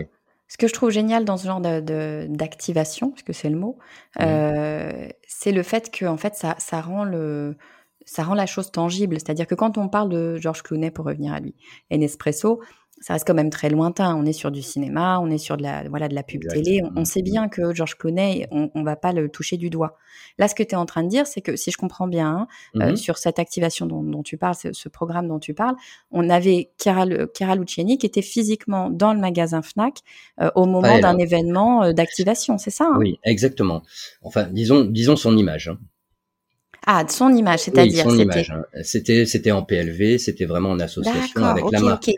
[0.54, 3.76] ce que je trouve génial dans ce genre de, d'activation, parce que c'est le mot,
[4.20, 4.22] mmh.
[4.22, 7.56] euh, c'est le fait que en fait ça, ça rend le
[8.04, 9.16] ça rend la chose tangible.
[9.16, 11.56] C'est-à-dire que quand on parle de Georges Clooney, pour revenir à lui,
[11.90, 12.60] et Nespresso,
[13.04, 14.16] ça reste quand même très lointain.
[14.16, 16.80] On est sur du cinéma, on est sur de la, voilà, de la pub télé.
[16.96, 19.98] On, sait bien que George Clooney, on, on va pas le toucher du doigt.
[20.38, 22.48] Là, ce que tu es en train de dire, c'est que si je comprends bien,
[22.76, 25.74] euh, mmh sur cette activation dont, tu parles, ce, programme dont tu parles,
[26.12, 27.04] on avait Chiara,
[27.56, 29.98] Luciani qui était physiquement dans le magasin Fnac
[30.40, 32.96] euh, au moment d'un événement euh, d'activation, c'est ça hein?
[32.98, 33.82] Oui, exactement.
[34.22, 35.68] Enfin, disons, disons son image.
[35.68, 35.78] Hein.
[36.86, 38.50] Ah, son image, c'est-à-dire oui, son image.
[38.50, 38.64] Hein.
[38.82, 42.10] C'était, c'était en PLV, c'était vraiment en association avec la marque.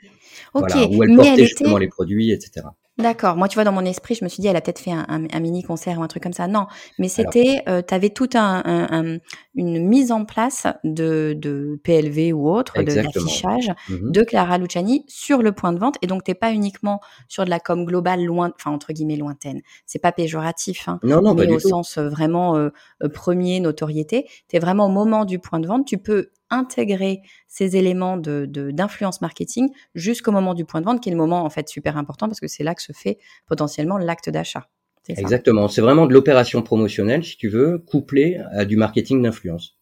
[0.56, 2.66] Ok, où elle portait justement les produits, etc.
[2.98, 3.36] D'accord.
[3.36, 5.06] Moi, tu vois, dans mon esprit, je me suis dit, elle a peut-être fait un,
[5.08, 6.48] un, mini concert ou un truc comme ça.
[6.48, 6.66] Non,
[6.98, 9.18] mais c'était, euh, tu avais toute un,
[9.56, 15.04] une mise en place de, de PLV ou autre, de l'affichage mmh de Clara Luciani
[15.08, 15.96] sur le point de vente.
[16.02, 19.62] Et donc, t'es pas uniquement sur de la com globale loin, enfin entre guillemets lointaine.
[19.86, 22.70] C'est pas péjoratif, hein, non, non, mais au sens euh, vraiment euh,
[23.12, 24.28] premier notoriété.
[24.48, 25.86] T'es vraiment au moment du point de vente.
[25.86, 31.08] Tu peux intégrer ces éléments de d'influence marketing jusqu'au moment du point de vente, qui
[31.08, 33.98] est le moment en fait super important parce que c'est là que se fait potentiellement
[33.98, 34.68] l'acte d'achat.
[35.08, 39.76] Exactement, c'est vraiment de l'opération promotionnelle, si tu veux, couplée à du marketing d'influence.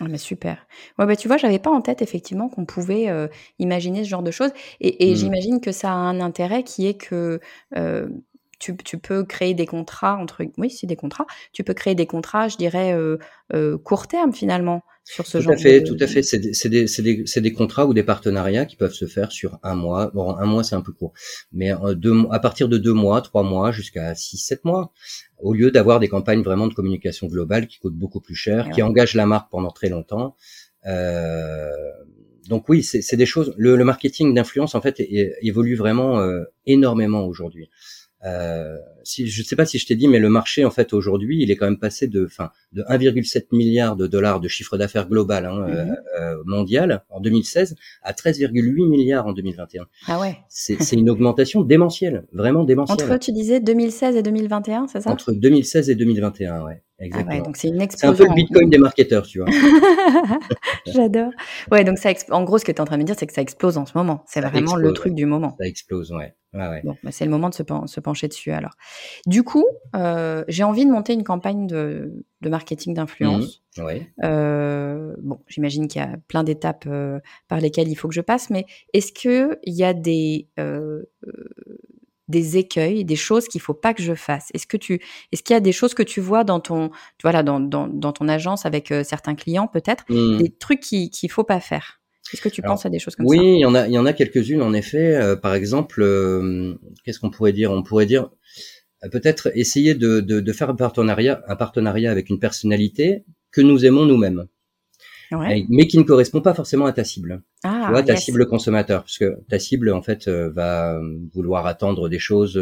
[0.00, 0.66] Ah mais super.
[0.98, 3.26] Ouais bah tu vois, j'avais pas en tête effectivement qu'on pouvait euh,
[3.58, 5.16] imaginer ce genre de choses, et, et mmh.
[5.16, 7.40] j'imagine que ça a un intérêt qui est que
[7.76, 8.08] euh,
[8.60, 12.06] tu, tu, peux créer des contrats entre oui c'est des contrats tu peux créer des
[12.06, 15.86] contrats je dirais euh, court terme finalement sur ce tout genre à fait de...
[15.86, 19.06] tout à fait c'est des, des, des, des, contrats ou des partenariats qui peuvent se
[19.06, 21.14] faire sur un mois bon un mois c'est un peu court
[21.50, 24.92] mais euh, deux, à partir de deux mois trois mois jusqu'à six sept mois
[25.38, 28.82] au lieu d'avoir des campagnes vraiment de communication globale qui coûtent beaucoup plus cher qui
[28.82, 30.36] engagent la marque pendant très longtemps
[30.86, 31.70] euh,
[32.48, 33.52] donc oui, c'est des choses.
[33.58, 34.96] Le, le marketing d'influence en fait
[35.42, 37.68] évolue vraiment euh, énormément aujourd'hui.
[38.28, 40.92] Euh, si je ne sais pas si je t'ai dit, mais le marché en fait
[40.92, 44.76] aujourd'hui, il est quand même passé de, enfin, de 1,7 milliard de dollars de chiffre
[44.76, 45.96] d'affaires global hein, euh, mhm.
[46.20, 49.86] euh, mondial en 2016 à 13,8 milliards en 2021.
[50.06, 50.36] Ah ouais.
[50.48, 53.10] C'est une augmentation démentielle, vraiment démentielle.
[53.10, 55.10] Entre tu disais 2016 et 2021, c'est ça?
[55.10, 56.82] Entre 2016 et 2021, ouais.
[57.00, 57.42] Ah exactement.
[57.42, 58.16] donc c'est une explosion.
[58.16, 59.48] C'est un peu le Bitcoin des marketeurs, tu vois.
[60.86, 61.30] J'adore.
[61.70, 63.26] Ouais, donc ça, en gros, ce que tu es en train de me dire, c'est
[63.26, 64.24] que ça explose en ce moment.
[64.26, 65.54] C'est vraiment le truc du moment.
[65.60, 66.34] Ça explose, ouais.
[66.54, 68.72] Bon, bah, c'est le moment de se, se, pencher dessus alors.
[69.26, 73.62] Du coup, euh, j'ai envie de monter une campagne de, de marketing d'influence.
[73.76, 73.82] Mmh,
[74.24, 78.20] euh, bon, j'imagine qu'il y a plein d'étapes euh, par lesquelles il faut que je
[78.20, 81.02] passe, mais est-ce qu'il y a des, euh,
[82.28, 84.48] des écueils, des choses qu'il faut pas que je fasse?
[84.54, 85.00] Est-ce que tu,
[85.32, 86.90] est-ce qu'il y a des choses que tu vois dans ton,
[87.22, 90.38] voilà, dans, dans, dans ton agence avec euh, certains clients peut-être, mmh.
[90.38, 91.97] des trucs qu'il ne faut pas faire?
[92.32, 93.86] Est-ce que tu penses à des choses comme oui, ça Oui, il y en a,
[93.86, 95.14] il y en a quelques-unes en effet.
[95.14, 97.72] Euh, par exemple, euh, qu'est-ce qu'on pourrait dire?
[97.72, 98.30] On pourrait dire
[99.04, 103.60] euh, peut-être essayer de, de, de, faire un partenariat, un partenariat avec une personnalité que
[103.60, 104.46] nous aimons nous-mêmes,
[105.32, 105.64] ouais.
[105.70, 107.42] mais qui ne correspond pas forcément à ta cible.
[107.64, 108.24] Ah, tu vois, ta yes.
[108.24, 111.00] cible consommateur, parce que ta cible en fait va
[111.34, 112.60] vouloir attendre des choses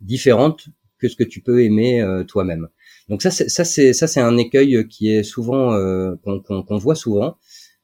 [0.00, 0.68] différentes
[0.98, 2.68] que ce que tu peux aimer toi-même.
[3.08, 5.70] Donc ça, ça c'est ça c'est un écueil qui est souvent
[6.24, 7.38] qu'on qu voit souvent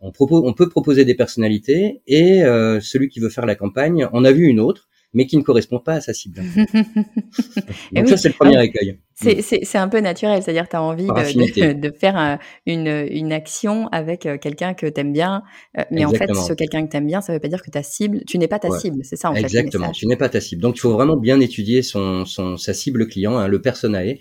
[0.04, 4.32] on, peut proposer des personnalités et euh, celui qui veut faire la campagne en a
[4.32, 6.42] vu une autre, mais qui ne correspond pas à sa cible.
[7.92, 8.98] Donc ça, c'est le premier écueil.
[9.14, 14.26] C'est un peu naturel, c'est-à-dire tu as envie de, de, faire une, une action avec
[14.26, 15.42] euh, quelqu'un que tu aimes bien,
[15.78, 16.40] euh, mais Exactement.
[16.40, 18.22] en fait, ce quelqu'un que tu aimes bien, ça veut pas dire que ta cible,
[18.26, 18.78] tu n'es pas ta Ouais.
[18.78, 19.92] cible, c'est ça en Exactement, fait.
[19.92, 20.62] tu n'es pas ta cible.
[20.62, 24.18] Donc il faut vraiment bien étudier son, son sa cible client, hein, le personae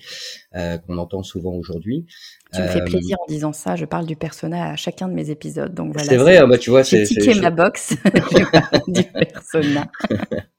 [0.55, 2.05] euh, qu'on entend souvent aujourd'hui.
[2.53, 5.13] Tu me fais Euh, plaisir en disant ça, je parle du persona à chacun de
[5.13, 6.07] mes épisodes, donc voilà.
[6.07, 9.03] c'est vrai, ah bah tu vois, J'ai c'est tiqué c'est- ma box je parle du
[9.03, 9.87] persona.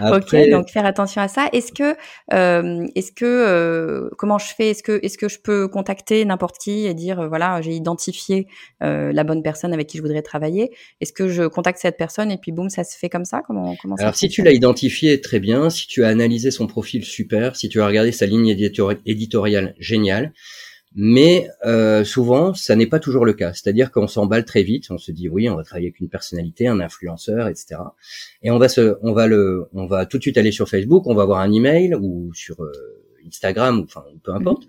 [0.00, 1.48] Ok, donc faire attention à ça.
[1.52, 1.96] Est-ce que,
[2.32, 4.70] euh, est-ce que, euh, comment je fais?
[4.70, 8.46] Est-ce que, est-ce que je peux contacter n'importe qui et dire, euh, voilà, j'ai identifié
[8.82, 10.70] euh, la bonne personne avec qui je voudrais travailler?
[11.00, 13.42] Est-ce que je contacte cette personne et puis boum, ça se fait comme ça?
[13.46, 15.70] Comment, comment Alors si tu l'as identifié, très bien.
[15.70, 17.56] Si tu as analysé son profil, super.
[17.56, 18.48] Si tu as regardé sa ligne
[19.06, 20.32] éditoriale, génial.
[20.94, 23.52] Mais euh, souvent, ça n'est pas toujours le cas.
[23.52, 26.66] C'est-à-dire qu'on s'emballe très vite, on se dit oui, on va travailler avec une personnalité,
[26.66, 27.76] un influenceur, etc.
[28.42, 31.06] Et on va se, on va le, on va tout de suite aller sur Facebook,
[31.06, 32.72] on va avoir un email ou sur euh,
[33.26, 34.64] Instagram, ou enfin peu importe.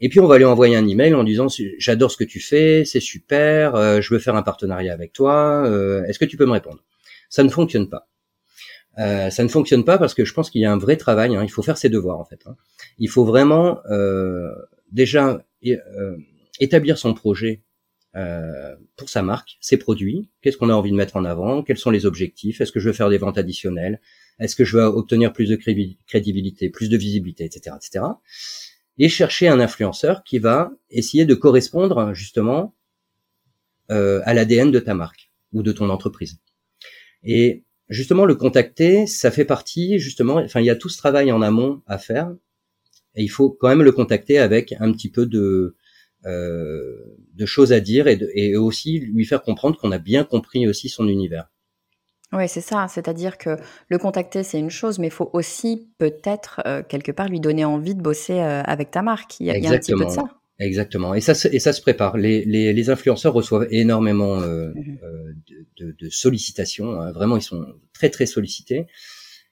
[0.00, 1.46] Et puis on va lui envoyer un email en disant
[1.78, 5.64] j'adore ce que tu fais, c'est super, euh, je veux faire un partenariat avec toi,
[5.66, 6.82] euh, est-ce que tu peux me répondre?
[7.30, 8.08] Ça ne fonctionne pas.
[8.98, 11.34] Euh, ça ne fonctionne pas parce que je pense qu'il y a un vrai travail.
[11.34, 12.40] Hein, il faut faire ses devoirs en fait.
[12.46, 12.56] Hein.
[12.98, 14.50] Il faut vraiment euh,
[14.92, 16.16] déjà euh,
[16.60, 17.62] établir son projet
[18.16, 20.30] euh, pour sa marque, ses produits.
[20.40, 21.62] Qu'est-ce qu'on a envie de mettre en avant?
[21.62, 22.60] Quels sont les objectifs?
[22.60, 24.00] Est-ce que je veux faire des ventes additionnelles?
[24.38, 28.04] Est-ce que je veux obtenir plus de crédibilité, plus de visibilité, etc., etc.
[28.98, 32.76] Et chercher un influenceur qui va essayer de correspondre justement
[33.90, 36.38] euh, à l'ADN de ta marque ou de ton entreprise.
[37.24, 40.36] Et justement, le contacter, ça fait partie justement.
[40.36, 42.32] Enfin, il y a tout ce travail en amont à faire
[43.14, 45.76] et il faut quand même le contacter avec un petit peu de
[46.26, 50.66] euh, de choses à dire et, et aussi lui faire comprendre qu'on a bien compris
[50.66, 51.50] aussi son univers.
[52.32, 52.86] Oui, c'est ça.
[52.88, 57.28] C'est-à-dire que le contacter, c'est une chose, mais il faut aussi peut-être euh, quelque part
[57.28, 59.38] lui donner envie de bosser euh, avec ta marque.
[59.40, 60.24] Il y, a, un petit peu de ça.
[60.58, 61.14] Exactement.
[61.14, 62.16] Et ça, et ça se prépare.
[62.16, 64.74] Les, les, les influenceurs reçoivent énormément mmh
[65.76, 67.00] de, de, sollicitations.
[67.00, 67.12] Hein.
[67.12, 68.86] Vraiment, ils sont très très sollicités.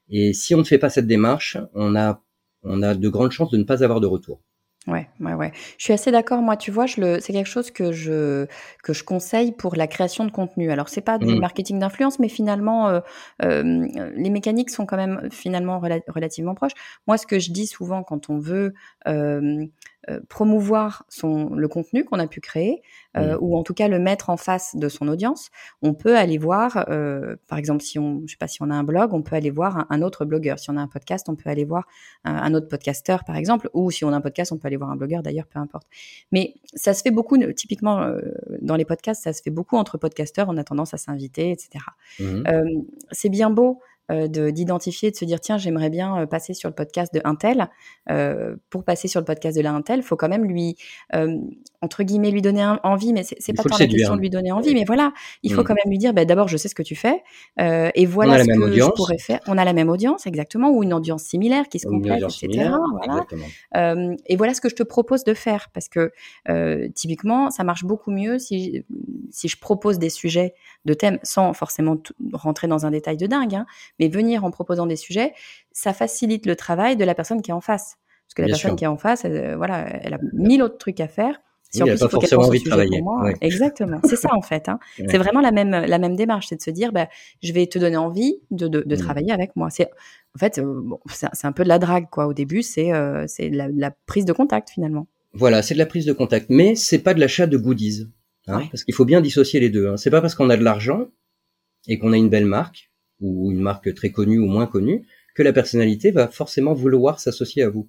[0.09, 2.23] Et si on ne fait pas cette démarche, on a
[2.63, 4.41] on a de grandes chances de ne pas avoir de retour.
[4.89, 5.53] Ouais, ouais, ouais.
[5.79, 6.43] Je suis assez d'accord.
[6.43, 8.47] Moi, tu vois, je le, c'est quelque chose que je
[8.83, 10.73] que je conseille pour la création de contenu.
[10.73, 11.39] Alors, c'est pas du mmh.
[11.39, 13.01] marketing d'influence, mais finalement, euh,
[13.45, 16.73] euh, les mécaniques sont quand même finalement relativement proches.
[17.07, 18.75] Moi, ce que je dis souvent quand on veut
[19.07, 19.65] euh,
[20.11, 22.83] euh, promouvoir son, le contenu qu'on a pu créer,
[23.17, 26.39] euh, ou en tout cas le mettre en face de son audience, on peut aller
[26.39, 29.23] voir, euh, par exemple, si on, je sais pas si on a un blog, on
[29.23, 30.59] peut aller voir un, autre blogueur.
[30.59, 31.87] Si on a un podcast, on peut aller voir
[32.25, 34.91] un, autre podcasteur, par exemple, ou si on a un podcast, on peut aller voir
[34.91, 35.87] un blogueur, d'ailleurs, peu importe.
[36.33, 38.05] Mais ça se fait beaucoup, typiquement
[38.61, 40.49] dans les podcasts, ça se fait beaucoup entre podcasteurs.
[40.49, 41.85] On a tendance à s'inviter, etc.
[42.19, 42.43] Mmh.
[43.13, 47.15] c'est bien beau d'identifier, de, se dire tiens j'aimerais bien euh, passer sur le podcast
[47.15, 47.69] de Intel.
[48.11, 50.77] Euh, pour passer sur le podcast de la Intel, faut quand même lui
[51.81, 54.75] entre guillemets lui donner envie, mais c'est pas tant la question de lui donner envie,
[54.75, 55.13] mais voilà,
[55.43, 55.65] il faut mmh.
[55.65, 57.23] quand même lui dire bah, d'abord je sais ce que tu fais
[57.59, 59.41] et voilà ce que je pourrais faire.
[59.47, 62.71] On a la même audience exactement ou une audience similaire qui se complète, etc.
[63.75, 66.13] et voilà ce que je te propose de faire parce que
[66.95, 68.85] typiquement ça marche beaucoup mieux si
[69.31, 71.97] si je propose des sujets de thèmes sans forcément
[72.33, 73.67] rentrer dans un détail de dingue, hein,
[73.99, 75.33] mais venir en proposant des sujets,
[75.73, 77.97] ça facilite le travail de la personne qui est en face.
[78.27, 81.01] Parce que la personne qui est en face, elle, voilà, elle a mille autres trucs
[81.01, 81.41] à faire.
[81.71, 83.03] Si elle n'a pas forcément envie de travailler.
[83.41, 84.69] Exactement, c'est ça en fait.
[84.69, 84.79] Hein.
[85.09, 87.09] C'est vraiment la même la même démarche, c'est de se dire, bah,
[87.43, 88.99] je vais te donner envie de, de, de mmh.
[88.99, 89.71] travailler avec moi.
[89.71, 89.89] C'est
[90.35, 92.27] en fait, euh, bon, c'est un peu de la drague quoi.
[92.27, 95.07] Au début, c'est euh, c'est la, la, prise de contact finalement.
[95.33, 98.07] Voilà, c'est de la prise de contact, mais c'est pas de l'achat de goodies,
[98.49, 99.89] hein, parce qu'il faut bien dissocier les deux.
[99.89, 99.97] Hein.
[99.97, 101.07] C'est pas parce qu'on a de l'argent
[101.89, 102.92] et qu'on a une belle marque
[103.23, 107.63] ou une marque très connue ou moins connue, que la personnalité va forcément vouloir s'associer
[107.63, 107.89] à vous.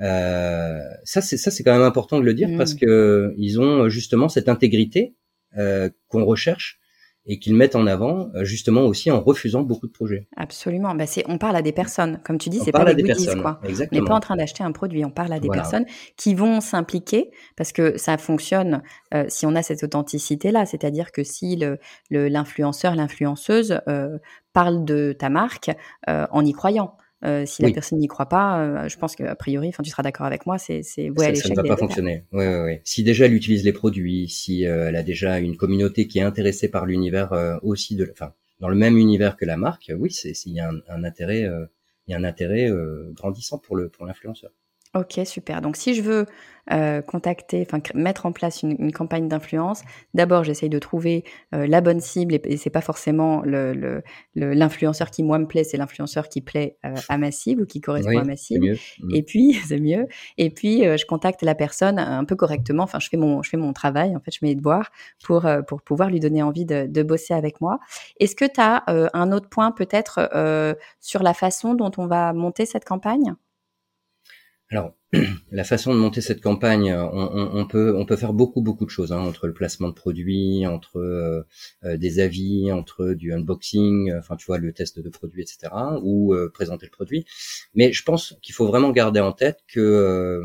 [0.00, 2.78] Euh, ça, c'est ça, c'est quand même important de le dire parce mmh.
[2.78, 5.16] que ils ont justement cette intégrité
[5.56, 6.78] euh, qu'on recherche
[7.28, 10.26] et qu'ils mettent en avant euh, justement aussi en refusant beaucoup de projets.
[10.36, 10.94] Absolument.
[10.94, 13.60] Bah c'est, on parle à des personnes, comme tu dis, c'est pas des, goodies, quoi.
[13.64, 14.00] Exactement.
[14.00, 15.84] On n'est pas en train d'acheter un produit, on parle à des personnes
[16.16, 18.82] qui vont s'impliquer parce que ça fonctionne
[19.14, 21.78] euh, si on a cette authenticité-là, c'est-à-dire que si le,
[22.10, 24.18] l'influenceur, l'influenceuse euh,
[24.58, 25.70] parle de ta marque
[26.08, 26.96] euh, en y croyant.
[27.24, 30.04] Euh, si la personne n'y croit pas, euh, je pense qu'a priori, enfin, tu seras
[30.04, 32.24] d'accord avec moi, c'est c'est ouais, ça, ça ne va pas fonctionner.
[32.32, 32.80] Ouais, ouais, ouais.
[32.84, 36.22] Si déjà elle utilise les produits, si euh, elle a déjà une communauté qui est
[36.22, 37.30] intéressée par l'univers
[37.62, 40.70] aussi de, enfin, dans le même univers que la marque, oui, c'est il y a
[40.70, 41.42] un, un intérêt,
[42.06, 42.70] il y a un intérêt
[43.14, 44.52] grandissant pour le pour l'influenceur.
[44.94, 45.60] Ok, super.
[45.60, 46.26] Donc, si je veux
[46.70, 51.24] euh, contacter, enfin mettre en place une, campagne d'influence, d'abord j'essaye de trouver
[51.54, 53.42] euh, la bonne cible et, c'est pas forcément
[54.34, 57.66] l'influenceur le, qui moi me plaît, c'est l'influenceur qui plaît euh, à ma cible ou
[57.66, 58.72] qui correspond à ma cible.
[59.00, 59.14] Mmh.
[59.14, 60.08] Et puis c'est mieux.
[60.36, 62.82] Et puis je contacte la personne un peu correctement.
[62.82, 64.14] Enfin, je fais mon je fais mon travail.
[64.14, 64.90] En fait, je mets les devoirs
[65.24, 67.78] pour pour pouvoir lui donner envie de, de bosser avec moi.
[68.20, 70.30] Est-ce que tu as un autre point peut-être
[71.00, 73.34] sur la façon dont on va monter cette campagne?
[74.70, 74.94] Alors,
[75.50, 79.12] la façon de monter cette campagne, on, peut on peut faire beaucoup beaucoup de choses
[79.12, 81.42] hein, entre le placement de produits, entre euh,
[81.84, 85.72] euh, des avis, entre du unboxing, enfin tu vois le test de produits, etc.
[86.02, 87.24] ou euh, présenter le produit.
[87.74, 90.42] Mais je pense qu'il faut vraiment garder en tête que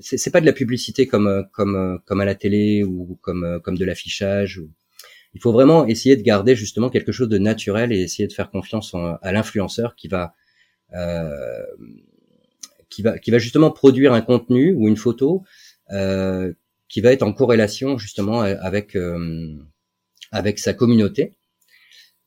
[0.00, 3.84] c'est pas de la publicité comme comme comme à la télé ou comme comme de
[3.86, 4.62] l'affichage.
[5.34, 8.50] Il faut vraiment essayer de garder justement quelque chose de naturel et essayer de faire
[8.50, 10.34] confiance à l'influenceur qui va
[10.94, 11.66] euh,
[12.90, 15.44] qui va qui va justement produire un contenu ou une photo
[15.90, 16.52] euh,
[16.88, 19.54] qui va être en corrélation justement avec euh,
[20.32, 21.34] avec sa communauté.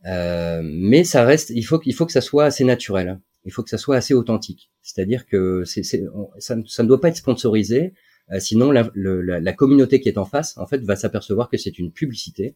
[0.05, 3.09] Euh, mais ça reste, il faut qu'il faut que ça soit assez naturel.
[3.09, 3.21] Hein.
[3.45, 4.71] Il faut que ça soit assez authentique.
[4.81, 7.93] C'est-à-dire que c'est, ça, ça, ne doit pas être sponsorisé.
[8.31, 11.57] Euh, sinon, la, la, la, communauté qui est en face, en fait, va s'apercevoir que
[11.57, 12.55] c'est une publicité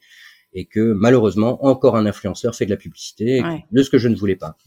[0.53, 4.15] et que malheureusement, encore un influenceur fait de la publicité de ce que je ne
[4.15, 4.57] voulais pas.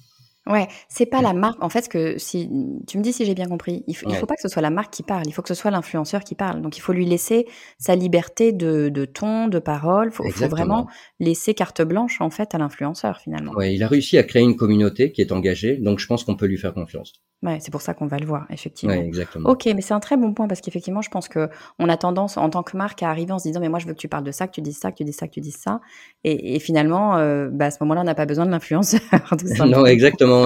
[0.48, 1.62] Ouais, c'est pas la marque.
[1.62, 2.48] En fait, que si
[2.86, 4.70] tu me dis si j'ai bien compris, il, faut, faut pas que ce soit la
[4.70, 6.62] marque qui parle, il faut que ce soit l'influenceur qui parle.
[6.62, 7.46] Donc, il faut lui laisser
[7.78, 10.08] sa liberté de, de ton, de parole.
[10.08, 10.88] Il faut, vraiment
[11.20, 13.52] laisser carte blanche en fait à l'influenceur finalement.
[13.52, 16.36] Ouais, il a réussi à créer une communauté qui est engagée, donc je pense qu'on
[16.36, 17.12] peut lui faire confiance.
[17.42, 18.96] Ouais, c'est pour ça qu'on va le voir, effectivement.
[18.96, 19.48] Ouais, exactement.
[19.48, 22.36] Ok, mais c'est un très bon point parce qu'effectivement, je pense que on a tendance,
[22.36, 24.08] en tant que marque, à arriver en se disant, mais moi, je veux que tu
[24.08, 25.80] parles de ça, que tu dises ça, que tu dises ça, que tu dises ça.
[26.24, 29.00] Et, et finalement, euh, bah, à ce moment-là, on n'a pas besoin de l'influenceur.
[29.66, 30.37] non, exactement.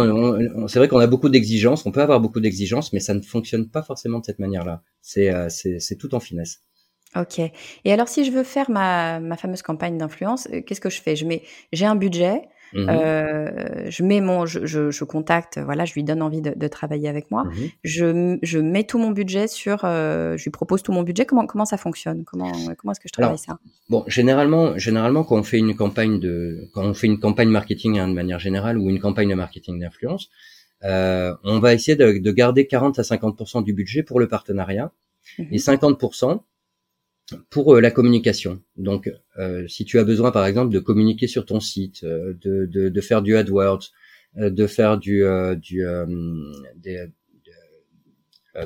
[0.68, 1.86] C'est vrai qu'on a beaucoup d'exigences.
[1.86, 4.82] On peut avoir beaucoup d'exigences, mais ça ne fonctionne pas forcément de cette manière-là.
[5.00, 5.48] C'est euh,
[5.98, 6.60] tout en finesse.
[7.14, 7.38] Ok.
[7.38, 11.14] Et alors, si je veux faire ma, fameuse campagne d'influence, euh, qu'est-ce que je fais?
[11.14, 11.26] Je
[11.72, 12.42] j'ai un budget.
[12.74, 16.52] Mmh euh, je mets mon, je, je, je, contacte, voilà, je lui donne envie de,
[16.56, 17.44] de travailler avec moi.
[17.44, 17.50] Mmh
[17.84, 21.26] je, je mets tout mon budget sur, euh, je lui propose tout mon budget.
[21.26, 22.24] Comment comment ça fonctionne?
[22.24, 23.58] Comment comment est-ce que je travaille ça?
[23.88, 27.98] Bon, généralement, généralement quand on fait une campagne de, quand on fait une campagne marketing
[27.98, 30.30] hein, de manière générale ou une campagne de marketing d'influence,
[30.84, 34.92] euh, on va essayer de, de, garder 40 à 50% du budget pour le partenariat.
[35.38, 35.98] Mmh et 50
[37.50, 38.60] pour euh, la communication.
[38.76, 42.66] Donc, euh, si tu as besoin, par exemple, de communiquer sur ton site, euh, de,
[42.66, 43.90] de, de, faire du AdWords,
[44.36, 45.24] de faire du,
[45.56, 45.84] du
[46.76, 47.06] des,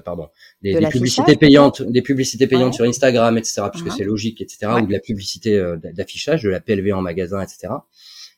[0.05, 0.29] pardon,
[0.62, 3.96] des, des publicités payantes, des publicités payantes sur Instagram, etc., puisque uh-huh.
[3.96, 5.61] c'est logique, etc., ou de la publicité
[5.92, 7.68] d'affichage, de la PLV en magasin, etc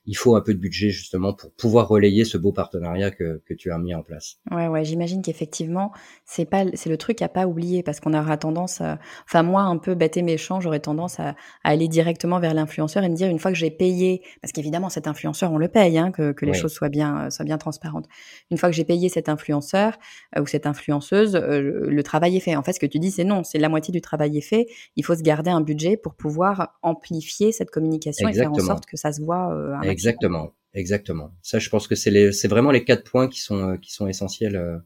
[0.09, 3.55] il faut un peu de budget justement pour pouvoir relayer ce beau partenariat que, que
[3.55, 4.39] tu as mis en place.
[4.51, 5.93] Ouais, ouais, j'imagine qu'effectivement,
[6.25, 8.83] c'est pas, c'est le truc à pas oublier parce qu'on aura tendance,
[9.25, 13.09] enfin moi un peu bête et méchant, j'aurais tendance à, aller directement vers l'influenceur et
[13.09, 16.11] me dire une fois que j'ai payé, parce qu'évidemment cet influenceur on le paye, hein,
[16.11, 18.07] que, que les choses soient bien, soient bien transparentes.
[18.51, 19.99] Une fois que j'ai payé cet influenceur
[20.37, 22.57] euh, ou cette influenceuse, euh, le travail est fait.
[22.57, 24.67] En fait, ce que tu dis, c'est non, c'est la moitié du travail est fait.
[24.97, 28.87] Il faut se garder un budget pour pouvoir amplifier cette communication et faire en sorte
[28.87, 29.53] que ça se voit.
[29.53, 31.35] Euh, Exactement, exactement.
[31.43, 34.07] Ça, je pense que c'est c'est vraiment les quatre points qui sont, euh, qui sont
[34.07, 34.79] essentiels euh,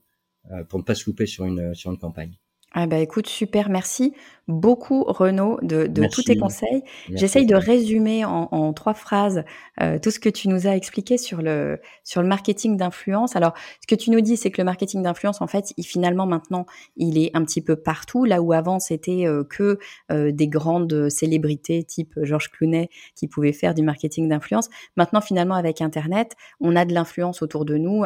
[0.53, 2.37] euh, pour ne pas se louper sur une, sur une campagne.
[2.74, 4.14] Ah bah écoute, super, merci
[4.48, 6.82] beaucoup Renaud de, de tous tes conseils.
[7.11, 9.44] J'essaye de résumer en, en trois phrases
[9.80, 13.37] euh, tout ce que tu nous as expliqué sur le sur le marketing d'influence.
[13.37, 16.26] Alors, ce que tu nous dis, c'est que le marketing d'influence, en fait, il, finalement
[16.26, 18.24] maintenant, il est un petit peu partout.
[18.24, 19.78] Là où avant c'était euh, que
[20.11, 24.68] euh, des grandes célébrités type Georges Clooney qui pouvaient faire du marketing d'influence.
[24.96, 28.04] Maintenant, finalement, avec Internet, on a de l'influence autour de nous,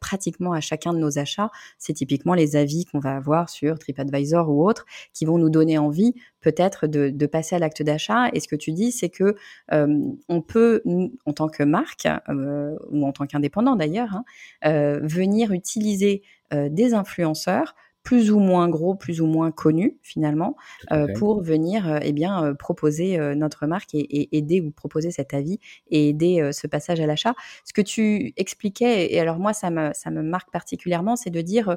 [0.00, 1.50] pratiquement à chacun de nos achats.
[1.78, 5.78] C'est typiquement les avis qu'on va avoir sur TripAdvisor ou autres qui vont nous donner
[5.78, 8.28] envie peut-être de, passer à l'acte d'achat.
[8.32, 9.34] Et ce que tu dis, c'est que
[9.72, 9.98] euh,
[10.28, 10.82] on peut,
[11.26, 14.24] en tant que marque euh, ou en tant qu'indépendant d'ailleurs, hein,
[14.64, 17.74] euh, venir utiliser des influenceurs
[18.08, 20.56] plus ou moins gros, plus ou moins connus finalement,
[20.92, 25.34] euh, pour venir euh, eh bien euh, proposer notre marque et, aider ou proposer cet
[25.34, 25.58] avis
[25.90, 27.34] et aider ce passage à l'achat.
[27.66, 31.42] Ce que tu expliquais et alors moi ça me ça me marque particulièrement, c'est de
[31.42, 31.76] dire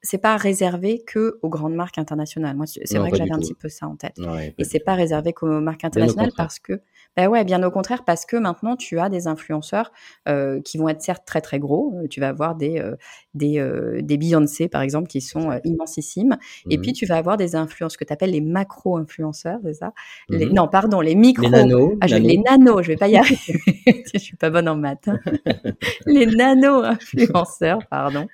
[0.00, 2.56] c'est pas réservé que aux grandes marques internationales.
[2.56, 4.18] Moi c'est vrai que j'avais un petit peu ça en tête.
[4.56, 6.80] et c'est pas réservé qu'aux marques internationales parce que
[7.16, 9.92] ben ouais, bien au contraire, parce que maintenant tu as des influenceurs
[10.28, 11.94] euh, qui vont être certes très très gros.
[11.96, 12.96] Euh, tu vas avoir des euh,
[13.34, 13.60] des,
[14.02, 16.36] des Beyoncé par exemple qui sont immensissimes,
[16.70, 19.92] et puis mmh tu vas avoir des influences que tu appelles les macro-influenceurs, c'est ça?
[20.28, 21.44] Les, mmh Non, pardon, les micro.
[21.44, 21.96] Les nanos.
[22.00, 23.62] Ah, les nanos, je vais pas y arriver.
[24.14, 25.08] je suis pas bonne en maths.
[25.08, 25.20] Hein.
[26.06, 28.26] les nano-influenceurs, pardon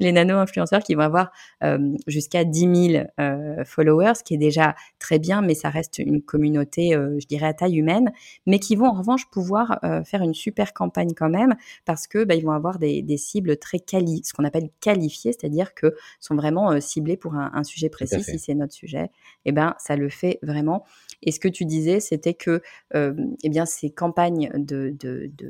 [0.00, 1.30] les nano-influenceurs qui vont avoir
[1.64, 5.98] euh, jusqu'à 10 000 euh, followers, ce qui est déjà très bien, mais ça reste
[5.98, 8.12] une communauté, euh, je dirais, à taille humaine,
[8.46, 11.54] mais qui vont en revanche pouvoir faire une super campagne quand même,
[11.84, 15.74] parce que bah, ils vont avoir des, cibles très quali, ce qu'on appelle qualifiées, c'est-à-dire
[15.74, 18.22] que sont vraiment ciblés pour un, sujet précis.
[18.22, 19.04] Si c'est notre sujet,
[19.44, 20.84] et eh ben ça le fait vraiment.
[21.22, 22.60] Et ce que tu disais, c'était que
[22.94, 24.94] eh bien ces campagnes de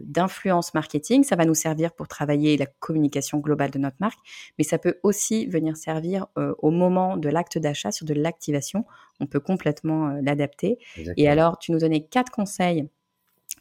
[0.05, 4.19] d'influence marketing, ça va nous servir pour travailler la communication globale de notre marque,
[4.59, 8.85] mais ça peut aussi venir servir au moment de l'acte d'achat sur de l'activation.
[9.21, 10.79] On peut complètement l'adapter.
[11.17, 12.89] Et alors, tu nous donnais quatre conseils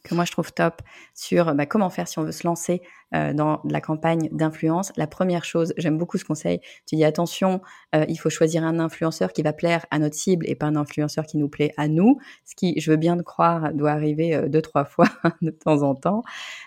[0.06, 0.82] que moi je trouve top
[1.14, 2.82] sur bah, comment faire si on veut se lancer
[3.14, 4.92] euh, dans la campagne d'influence.
[4.96, 7.60] La première chose, j'aime beaucoup ce conseil, tu dis attention,
[7.94, 10.76] euh, il faut choisir un influenceur qui va plaire à notre cible et pas un
[10.76, 14.34] influenceur qui nous plaît à nous, ce qui, je veux bien le croire, doit arriver
[14.34, 15.08] euh, deux, trois fois
[15.42, 16.22] de temps en temps.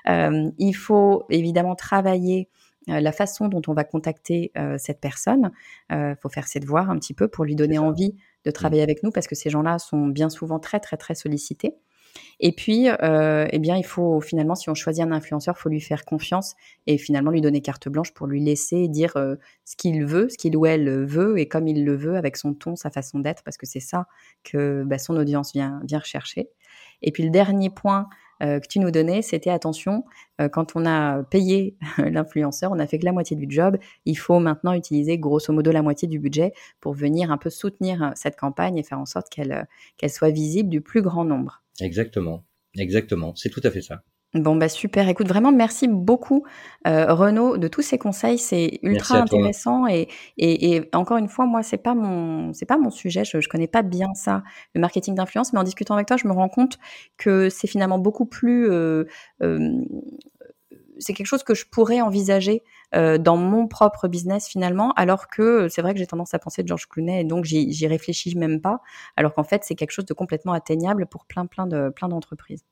[0.08, 2.50] il faut évidemment travailler
[2.90, 5.52] la façon dont on va contacter cette personne.
[5.90, 8.16] Il faut faire ses devoirs un petit peu pour lui donner envie
[8.46, 8.54] de mmh.
[8.54, 11.76] travailler avec nous parce que ces gens-là sont bien souvent très, très, très sollicités.
[12.40, 15.82] Et puis, euh, eh bien, il faut finalement, si on choisit un influenceur, faut lui
[15.82, 16.56] faire confiance
[16.88, 19.36] et finalement lui donner carte blanche pour lui laisser dire euh,
[19.66, 22.54] ce qu'il veut, ce qu'il ou elle veut et comme il le veut, avec son
[22.54, 24.08] ton, sa façon d'être, parce que c'est ça
[24.44, 26.50] que bah, son audience vient, vient rechercher.
[27.02, 28.08] Et puis le dernier point
[28.42, 30.04] euh, que tu nous donnais, c'était attention,
[30.54, 34.40] quand on a payé l'influenceur, on a fait que la moitié du job, il faut
[34.40, 38.78] maintenant utiliser grosso modo la moitié du budget pour venir un peu soutenir cette campagne
[38.78, 39.68] et faire en sorte qu'elle
[39.98, 41.62] qu'elle soit visible du plus grand nombre.
[41.82, 42.46] Exactement,
[42.78, 44.04] exactement, c'est tout à fait ça.
[44.36, 45.10] Bon bah super.
[45.10, 46.46] Écoute vraiment merci beaucoup
[46.86, 48.38] euh, Renaud de tous ces conseils.
[48.38, 50.08] C'est ultra intéressant et,
[50.38, 53.26] et, et, encore une fois moi c'est pas mon c'est pas mon sujet.
[53.26, 54.44] Je, je connais pas bien ça
[54.76, 56.78] le marketing d'influence, mais en discutant avec toi je me rends compte
[57.18, 59.06] que c'est finalement beaucoup plus euh,
[59.42, 59.82] euh,
[61.00, 62.62] c'est quelque chose que je pourrais envisager
[62.96, 66.62] euh, dans mon propre business finalement, alors que c'est vrai que j'ai tendance à penser
[66.62, 68.82] de George Clooney et donc j'y réfléchis même pas,
[69.16, 72.64] alors qu'en fait c'est quelque chose de complètement atteignable pour plein plein de plein d'entreprises.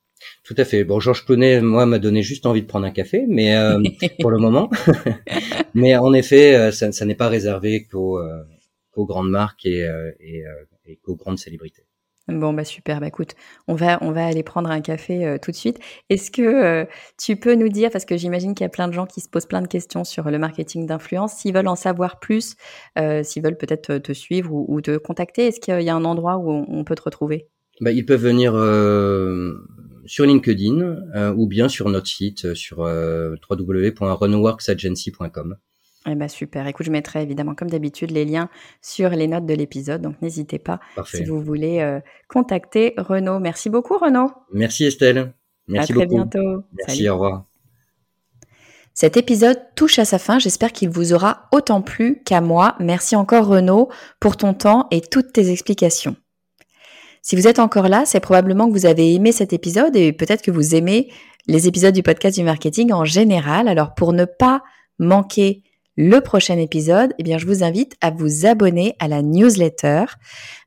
[0.43, 0.83] Tout à fait.
[0.83, 3.79] Bon, Georges Clooney, moi, m'a donné juste envie de prendre un café, mais euh,
[4.21, 4.69] pour le moment.
[5.73, 8.19] mais en effet, euh, ça, ça n'est pas réservé qu'aux
[8.97, 9.87] grandes marques et,
[10.19, 10.43] et,
[10.85, 11.87] et qu'aux grandes célébrités.
[12.27, 13.35] Bon bah super, bah écoute,
[13.69, 15.79] on va on va aller prendre un café euh, tout de suite.
[16.09, 16.85] Est-ce que euh,
[17.17, 19.29] tu peux nous dire, parce que j'imagine qu'il y a plein de gens qui se
[19.29, 22.55] posent plein de questions sur le marketing d'influence, s'ils veulent en savoir plus,
[22.99, 26.35] euh, s'ils veulent peut-être te suivre ou, te contacter, est-ce qu'il y a un endroit
[26.35, 27.47] où on, peut te retrouver?
[27.79, 28.51] Bah, Ils peuvent venir
[30.07, 35.57] sur LinkedIn ou bien sur notre site sur www.runworksagency.com.
[36.09, 36.65] Eh ben super.
[36.67, 38.49] Écoute, je mettrai évidemment, comme d'habitude, les liens
[38.81, 40.01] sur les notes de l'épisode.
[40.01, 41.99] Donc, n'hésitez pas si vous voulez euh,
[42.29, 43.39] contacter Renaud.
[43.39, 44.31] Merci beaucoup, Renaud.
[44.53, 45.33] Merci, Estelle.
[45.67, 46.63] Merci à très bientôt.
[46.77, 47.43] Merci, au revoir.
[48.93, 50.39] Cet épisode touche à sa fin.
[50.39, 52.75] J'espère qu'il vous aura autant plu qu'à moi.
[52.79, 53.89] Merci encore, Renaud,
[54.21, 56.15] pour ton temps et toutes tes explications.
[57.29, 60.41] Si vous êtes encore là, c'est probablement que vous avez aimé cet épisode et peut-être
[60.41, 61.11] que vous aimez
[61.47, 63.67] les épisodes du podcast du marketing en général.
[63.67, 64.63] Alors, pour ne pas
[64.97, 65.61] manquer
[65.97, 70.05] le prochain épisode, eh bien, je vous invite à vous abonner à la newsletter.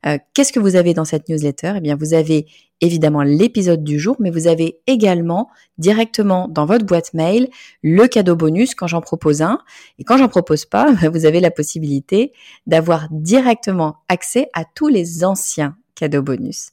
[0.05, 1.73] Euh, qu'est-ce que vous avez dans cette newsletter?
[1.77, 2.45] Eh bien, vous avez
[2.79, 5.49] évidemment l'épisode du jour, mais vous avez également
[5.79, 7.49] directement dans votre boîte mail
[7.81, 9.57] le cadeau bonus quand j'en propose un.
[9.97, 12.33] Et quand j'en propose pas, vous avez la possibilité
[12.67, 15.75] d'avoir directement accès à tous les anciens
[16.07, 16.71] bonus.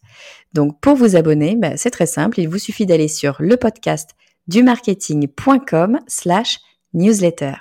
[0.53, 2.41] Donc, pour vous abonner, ben, c'est très simple.
[2.41, 4.11] Il vous suffit d'aller sur le podcast
[4.47, 6.59] du marketing.com slash
[6.95, 7.55] newsletter.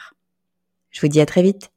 [0.91, 1.71] Je vous dis à très vite.